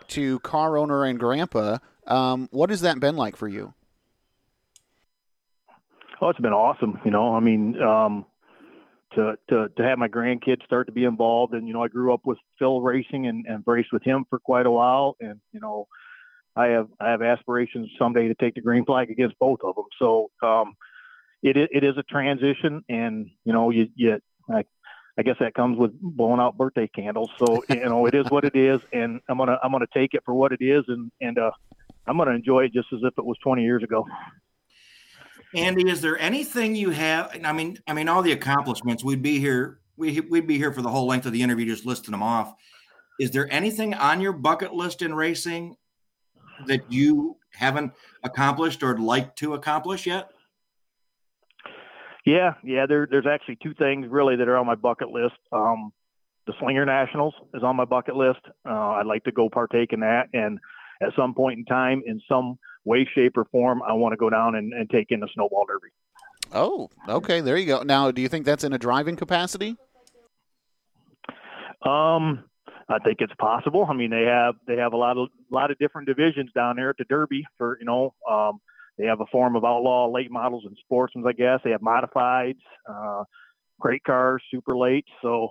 [0.08, 1.78] to car owner and grandpa.
[2.06, 3.74] Um, what has that been like for you?
[6.20, 7.00] Oh, it's been awesome.
[7.04, 8.24] You know, I mean, um,
[9.14, 11.52] to, to, to have my grandkids start to be involved.
[11.52, 14.38] And, you know, I grew up with Phil racing and, and raced with him for
[14.38, 15.16] quite a while.
[15.20, 15.88] And, you know,
[16.54, 19.86] I have, I have aspirations someday to take the green flag against both of them.
[19.98, 20.74] So, um,
[21.42, 24.20] it it is a transition, and you know, you, you
[24.50, 24.64] I,
[25.18, 27.30] I guess that comes with blowing out birthday candles.
[27.38, 30.22] So you know, it is what it is, and I'm gonna I'm gonna take it
[30.24, 31.50] for what it is, and and uh,
[32.06, 34.06] I'm gonna enjoy it just as if it was 20 years ago.
[35.54, 37.38] Andy, is there anything you have?
[37.44, 39.04] I mean, I mean, all the accomplishments.
[39.04, 39.80] We'd be here.
[39.96, 42.54] We we'd be here for the whole length of the interview, just listing them off.
[43.20, 45.76] Is there anything on your bucket list in racing
[46.66, 47.92] that you haven't
[48.24, 50.31] accomplished or like to accomplish yet?
[52.24, 52.86] Yeah, yeah.
[52.86, 55.34] There, there's actually two things really that are on my bucket list.
[55.50, 55.92] Um,
[56.46, 58.40] the Slinger Nationals is on my bucket list.
[58.68, 60.58] Uh, I'd like to go partake in that, and
[61.00, 64.30] at some point in time, in some way, shape, or form, I want to go
[64.30, 65.88] down and, and take in the Snowball Derby.
[66.52, 67.40] Oh, okay.
[67.40, 67.82] There you go.
[67.82, 69.76] Now, do you think that's in a driving capacity?
[71.82, 72.44] Um,
[72.88, 73.86] I think it's possible.
[73.88, 76.76] I mean, they have they have a lot of a lot of different divisions down
[76.76, 78.14] there at the Derby for you know.
[78.30, 78.60] Um,
[79.02, 81.58] they have a form of outlaw late models and sportsmen, I guess.
[81.64, 83.24] They have modifieds, uh,
[83.80, 85.04] crate cars, super late.
[85.22, 85.50] So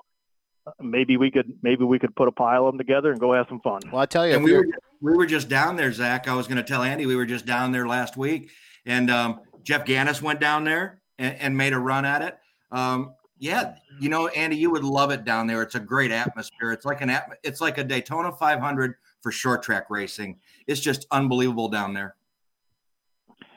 [0.66, 3.34] uh, maybe we could maybe we could put a pile of them together and go
[3.34, 3.82] have some fun.
[3.92, 4.66] Well, I tell you, and we were
[5.02, 6.30] we were just down there, Zach.
[6.30, 8.52] I was going to tell Andy we were just down there last week,
[8.86, 12.38] and um, Jeff Gannis went down there and, and made a run at it.
[12.72, 15.62] Um, yeah, you know, Andy, you would love it down there.
[15.62, 16.72] It's a great atmosphere.
[16.72, 20.40] It's like an at, it's like a Daytona 500 for short track racing.
[20.68, 22.16] It's just unbelievable down there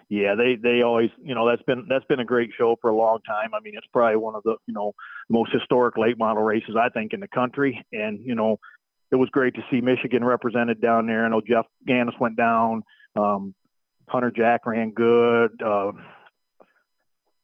[0.09, 2.97] yeah, they they always you know that's been that's been a great show for a
[2.97, 3.55] long time.
[3.55, 4.93] I mean, it's probably one of the you know
[5.29, 8.59] most historic late model races I think in the country, and you know
[9.11, 11.25] it was great to see Michigan represented down there.
[11.25, 12.83] I know Jeff Gannis went down.
[13.17, 13.55] Um,
[14.09, 15.63] Hunter Jack ran good.
[15.63, 15.93] Uh,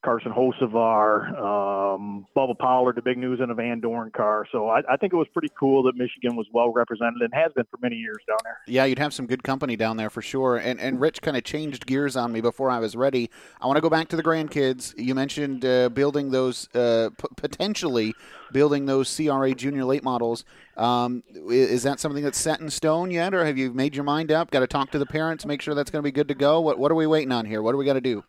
[0.02, 4.46] Carson Hocevar, um, Bubba Pollard, the big news in a Van Dorn car.
[4.50, 7.52] So I, I, think it was pretty cool that Michigan was well represented and has
[7.52, 8.58] been for many years down there.
[8.66, 10.56] Yeah, you'd have some good company down there for sure.
[10.56, 13.30] And and Rich kind of changed gears on me before I was ready.
[13.60, 14.94] I want to go back to the grandkids.
[14.96, 18.14] You mentioned uh, building those uh, p- potentially
[18.52, 20.44] building those CRA junior late models.
[20.78, 24.32] Um, is that something that's set in stone yet, or have you made your mind
[24.32, 24.50] up?
[24.50, 26.60] Got to talk to the parents, make sure that's going to be good to go.
[26.60, 27.60] What what are we waiting on here?
[27.60, 28.24] What do we got to do?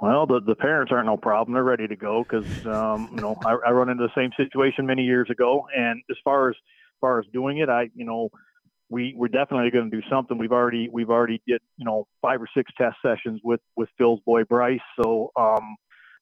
[0.00, 1.54] Well, the, the parents aren't no problem.
[1.54, 4.86] They're ready to go because um, you know I, I run into the same situation
[4.86, 5.66] many years ago.
[5.76, 8.30] And as far as, as far as doing it, I you know
[8.88, 10.38] we we're definitely going to do something.
[10.38, 14.20] We've already we've already did you know five or six test sessions with with Phil's
[14.24, 14.80] boy Bryce.
[15.02, 15.76] So um,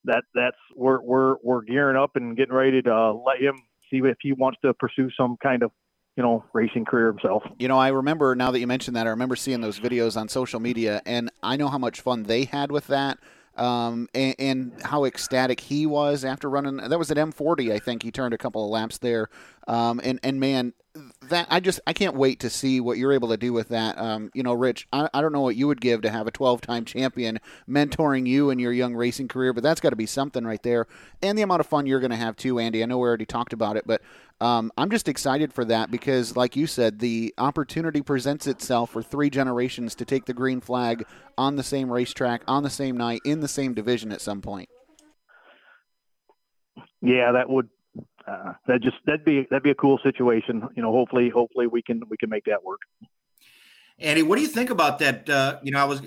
[0.04, 3.60] that that's we're we're we're gearing up and getting ready to let him
[3.90, 5.70] see if he wants to pursue some kind of
[6.16, 7.44] you know racing career himself.
[7.58, 10.28] You know, I remember now that you mentioned that, I remember seeing those videos on
[10.28, 13.18] social media, and I know how much fun they had with that.
[13.58, 16.76] Um, and, and, how ecstatic he was after running.
[16.76, 18.04] That was at M40, I think.
[18.04, 19.28] He turned a couple of laps there.
[19.68, 20.72] Um, and and man,
[21.28, 23.98] that I just I can't wait to see what you're able to do with that.
[23.98, 26.32] Um, you know, Rich, I, I don't know what you would give to have a
[26.32, 27.38] 12-time champion
[27.68, 30.86] mentoring you in your young racing career, but that's got to be something right there.
[31.22, 32.82] And the amount of fun you're going to have too, Andy.
[32.82, 34.00] I know we already talked about it, but
[34.40, 39.02] um, I'm just excited for that because, like you said, the opportunity presents itself for
[39.02, 41.04] three generations to take the green flag
[41.36, 44.70] on the same racetrack, on the same night, in the same division at some point.
[47.02, 47.68] Yeah, that would
[48.28, 50.68] uh, that just that'd be that'd be a cool situation.
[50.76, 52.80] You know, hopefully, hopefully we can we can make that work.
[53.98, 55.28] Andy, what do you think about that?
[55.28, 56.02] Uh, you know, I was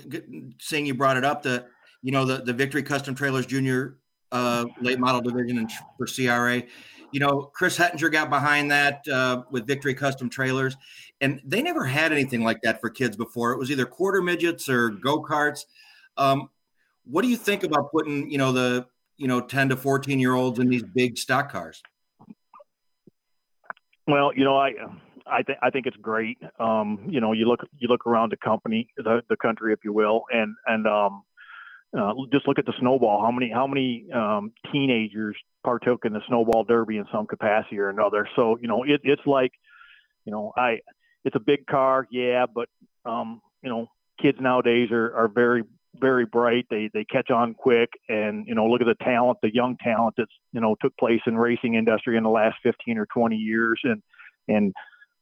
[0.58, 1.66] saying you brought it up the
[2.02, 3.98] you know the the Victory Custom Trailers Junior
[4.30, 5.68] uh, late model division
[5.98, 6.62] for CRA.
[7.10, 10.76] You know, Chris Hettinger got behind that uh, with Victory Custom Trailers,
[11.20, 13.52] and they never had anything like that for kids before.
[13.52, 15.66] It was either quarter midgets or go karts.
[16.16, 16.48] Um,
[17.04, 20.34] what do you think about putting you know the you know 10 to 14 year
[20.34, 21.82] olds in these big stock cars
[24.06, 24.72] well, you know, I
[25.26, 26.38] I think I think it's great.
[26.58, 29.92] Um, you know, you look you look around the company, the the country, if you
[29.92, 31.22] will, and and um,
[31.98, 33.22] uh, just look at the snowball.
[33.22, 37.90] How many how many um, teenagers partook in the snowball derby in some capacity or
[37.90, 38.28] another?
[38.36, 39.52] So you know, it, it's like,
[40.24, 40.80] you know, I
[41.24, 42.68] it's a big car, yeah, but
[43.04, 43.88] um, you know,
[44.20, 46.66] kids nowadays are are very very bright.
[46.70, 50.14] They they catch on quick, and you know, look at the talent, the young talent
[50.16, 53.80] that's you know took place in racing industry in the last 15 or 20 years,
[53.84, 54.02] and
[54.48, 54.72] and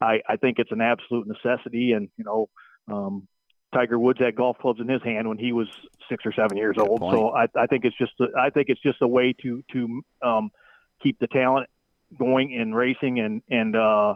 [0.00, 1.92] I I think it's an absolute necessity.
[1.92, 2.48] And you know,
[2.88, 3.26] um,
[3.74, 5.68] Tiger Woods had golf clubs in his hand when he was
[6.08, 7.00] six or seven years old.
[7.00, 10.02] So I I think it's just a, I think it's just a way to to
[10.22, 10.50] um,
[11.02, 11.68] keep the talent
[12.18, 14.14] going in racing and and uh,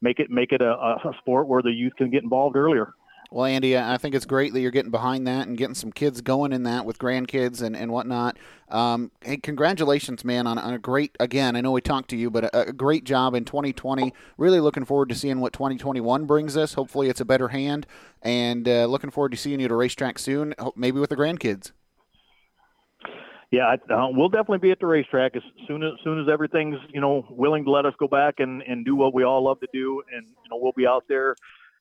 [0.00, 2.92] make it make it a, a sport where the youth can get involved earlier.
[3.34, 6.20] Well, Andy, I think it's great that you're getting behind that and getting some kids
[6.20, 8.36] going in that with grandkids and, and whatnot.
[8.68, 12.30] Um, hey, congratulations, man, on, on, a great, again, I know we talked to you,
[12.30, 14.12] but a, a, great job in 2020.
[14.38, 16.74] Really looking forward to seeing what 2021 brings us.
[16.74, 17.88] Hopefully, it's a better hand.
[18.22, 21.72] And uh, looking forward to seeing you at a racetrack soon, maybe with the grandkids.
[23.50, 26.78] Yeah, uh, we'll definitely be at the racetrack as soon as, as soon as everything's
[26.92, 29.58] you know willing to let us go back and, and do what we all love
[29.58, 31.34] to do, and you know we'll be out there.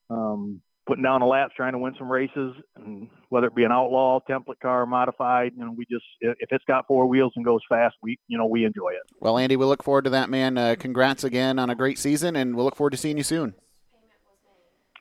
[0.10, 3.72] Um, putting down a laps, trying to win some races, and whether it be an
[3.72, 7.62] outlaw, template car, modified, you know, we just if it's got four wheels and goes
[7.70, 9.04] fast, we you know we enjoy it.
[9.20, 10.58] Well, Andy, we look forward to that, man.
[10.58, 13.54] Uh, congrats again on a great season, and we'll look forward to seeing you soon.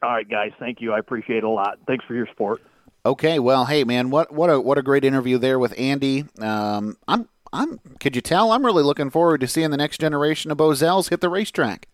[0.03, 0.93] All right, guys, thank you.
[0.93, 1.79] I appreciate it a lot.
[1.87, 2.61] Thanks for your support.
[3.05, 6.25] Okay, well, hey, man, what what a what a great interview there with Andy.
[6.41, 10.51] Um, I'm I'm could you tell I'm really looking forward to seeing the next generation
[10.51, 11.89] of Bozells hit the racetrack.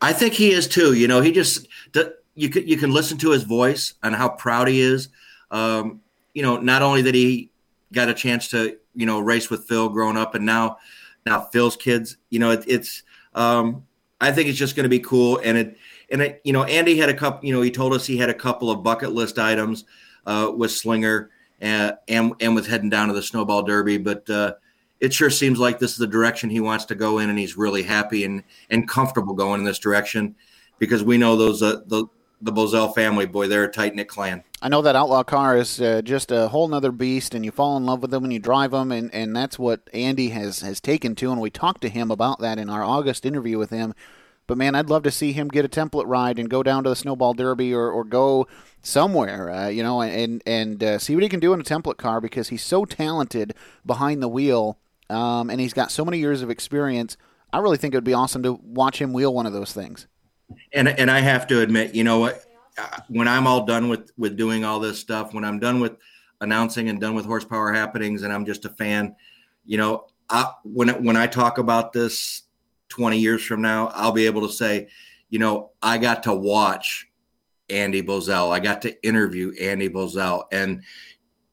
[0.00, 0.92] I think he is too.
[0.92, 1.66] You know, he just
[2.36, 5.08] you can you can listen to his voice and how proud he is.
[5.50, 6.02] Um,
[6.34, 7.50] you know, not only that he
[7.92, 10.76] got a chance to you know race with Phil growing up, and now
[11.24, 12.18] now Phil's kids.
[12.30, 13.02] You know, it, it's
[13.34, 13.84] um,
[14.20, 15.40] I think it's just going to be cool.
[15.42, 15.76] And it
[16.10, 17.44] and it, you know, Andy had a couple.
[17.44, 19.84] You know, he told us he had a couple of bucket list items
[20.26, 21.30] uh, with Slinger
[21.60, 24.28] and, and and with heading down to the Snowball Derby, but.
[24.30, 24.54] Uh,
[24.98, 27.54] it sure seems like this is the direction he wants to go in, and he's
[27.54, 30.34] really happy and, and comfortable going in this direction
[30.78, 32.06] because we know those uh, the
[32.40, 34.44] the Bozell family, boy, they're a tight knit clan.
[34.60, 37.76] I know that outlaw car is uh, just a whole nother beast, and you fall
[37.76, 40.80] in love with them when you drive them, and, and that's what Andy has has
[40.80, 41.32] taken to.
[41.32, 43.94] And we talked to him about that in our August interview with him.
[44.46, 46.90] But man, I'd love to see him get a template ride and go down to
[46.90, 48.46] the Snowball Derby or, or go
[48.80, 51.96] somewhere, uh, you know, and and uh, see what he can do in a template
[51.96, 54.78] car because he's so talented behind the wheel,
[55.10, 57.16] um, and he's got so many years of experience.
[57.52, 60.06] I really think it would be awesome to watch him wheel one of those things
[60.72, 62.44] and and I have to admit, you know what?
[63.08, 65.96] When I'm all done with with doing all this stuff, when I'm done with
[66.40, 69.16] announcing and done with horsepower happenings, and I'm just a fan,
[69.64, 72.42] you know, I, when when I talk about this
[72.88, 74.88] 20 years from now, I'll be able to say,
[75.30, 77.08] you know, I got to watch
[77.68, 78.52] Andy Bozell.
[78.52, 80.82] I got to interview Andy Bozell, and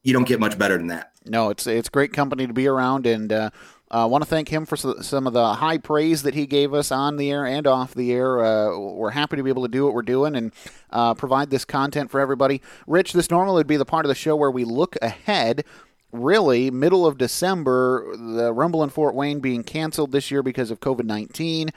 [0.02, 1.12] you don't get much better than that.
[1.24, 3.50] No, it's it's great company to be around, and uh,
[3.94, 6.74] I uh, want to thank him for some of the high praise that he gave
[6.74, 8.44] us on the air and off the air.
[8.44, 10.52] Uh, we're happy to be able to do what we're doing and
[10.90, 12.60] uh, provide this content for everybody.
[12.88, 15.64] Rich, this normally would be the part of the show where we look ahead.
[16.10, 20.80] Really, middle of December, the Rumble in Fort Wayne being canceled this year because of
[20.80, 21.70] COVID 19.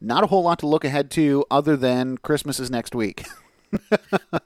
[0.00, 3.26] Not a whole lot to look ahead to other than Christmas is next week.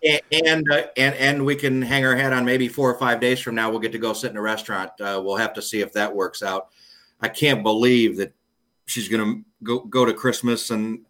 [0.05, 3.19] and and, uh, and and we can hang our head on maybe four or five
[3.19, 4.91] days from now we'll get to go sit in a restaurant.
[5.01, 6.69] Uh, we'll have to see if that works out.
[7.21, 8.35] I can't believe that
[8.87, 11.01] she's going to go go to Christmas and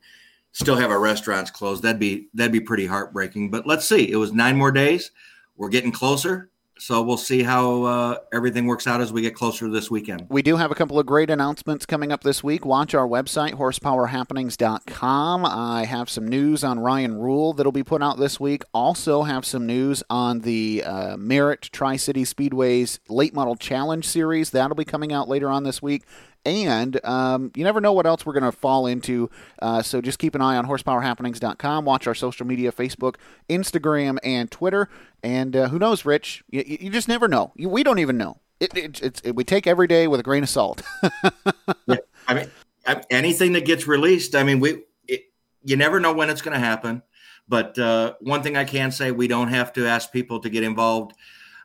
[0.53, 1.83] still have our restaurants closed.
[1.83, 3.51] That'd be that'd be pretty heartbreaking.
[3.51, 4.11] But let's see.
[4.11, 5.11] It was nine more days.
[5.57, 6.51] We're getting closer.
[6.79, 10.27] So we'll see how uh, everything works out as we get closer to this weekend.
[10.29, 12.67] We do have a couple of great announcements coming up this week.
[12.67, 15.47] Watch our website, horsepowerhappenings.com.
[15.47, 18.65] I have some news on Ryan Rule that'll be put out this week.
[18.75, 24.51] Also, have some news on the uh, Merritt Tri City Speedway's Late Model Challenge Series.
[24.51, 26.03] That'll be coming out later on this week
[26.45, 29.31] and um, you never know what else we're going to fall into.
[29.61, 31.85] Uh, so just keep an eye on horsepowerhappenings.com.
[31.85, 33.17] Watch our social media Facebook,
[33.49, 34.89] Instagram, and Twitter.
[35.23, 36.45] And uh, who knows, Rich?
[36.51, 37.53] You, you, just never know.
[37.57, 38.39] You, we don't even know.
[38.61, 40.83] It, it, it's, it, we take every day with a grain of salt.
[41.87, 41.97] yeah,
[42.29, 42.51] I mean,
[43.11, 44.83] anything that gets released, I mean, we
[45.65, 47.03] you never know when it's going to happen.
[47.49, 50.63] But uh, one thing I can say, we don't have to ask people to get
[50.63, 51.15] involved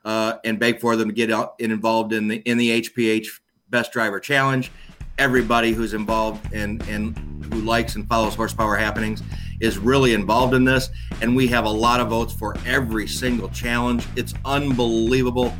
[0.03, 3.27] uh, and beg for them to get involved in the in the HPH
[3.69, 4.71] Best Driver Challenge.
[5.17, 7.17] Everybody who's involved and and
[7.51, 9.21] who likes and follows horsepower happenings
[9.59, 10.89] is really involved in this,
[11.21, 14.07] and we have a lot of votes for every single challenge.
[14.15, 15.53] It's unbelievable.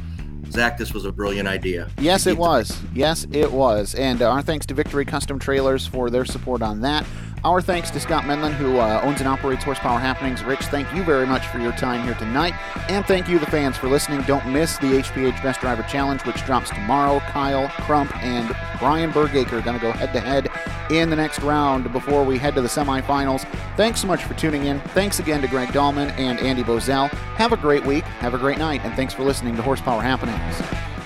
[0.51, 1.89] Zach, this was a brilliant idea.
[1.99, 2.81] Yes, it was.
[2.93, 3.93] Yes, it was.
[3.93, 7.05] And our thanks to Victory Custom Trailers for their support on that.
[7.45, 10.43] Our thanks to Scott Menlin, who uh, owns and operates Horsepower Happenings.
[10.43, 12.53] Rich, thank you very much for your time here tonight.
[12.89, 14.21] And thank you, the fans, for listening.
[14.23, 17.19] Don't miss the HPH Best Driver Challenge, which drops tomorrow.
[17.21, 20.49] Kyle Crump and Brian Bergacre are going to go head to head
[20.91, 23.47] in the next round before we head to the semifinals.
[23.77, 24.81] Thanks so much for tuning in.
[24.89, 27.09] Thanks again to Greg Dahlman and Andy Bozell.
[27.37, 28.03] Have a great week.
[28.03, 28.81] Have a great night.
[28.83, 30.61] And thanks for listening to Horsepower Happenings.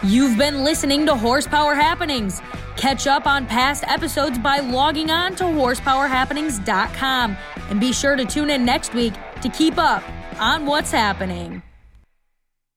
[0.05, 2.41] You've been listening to Horsepower Happenings.
[2.75, 7.37] Catch up on past episodes by logging on to horsepowerhappenings.com
[7.69, 10.03] and be sure to tune in next week to keep up
[10.41, 11.63] on what's happening.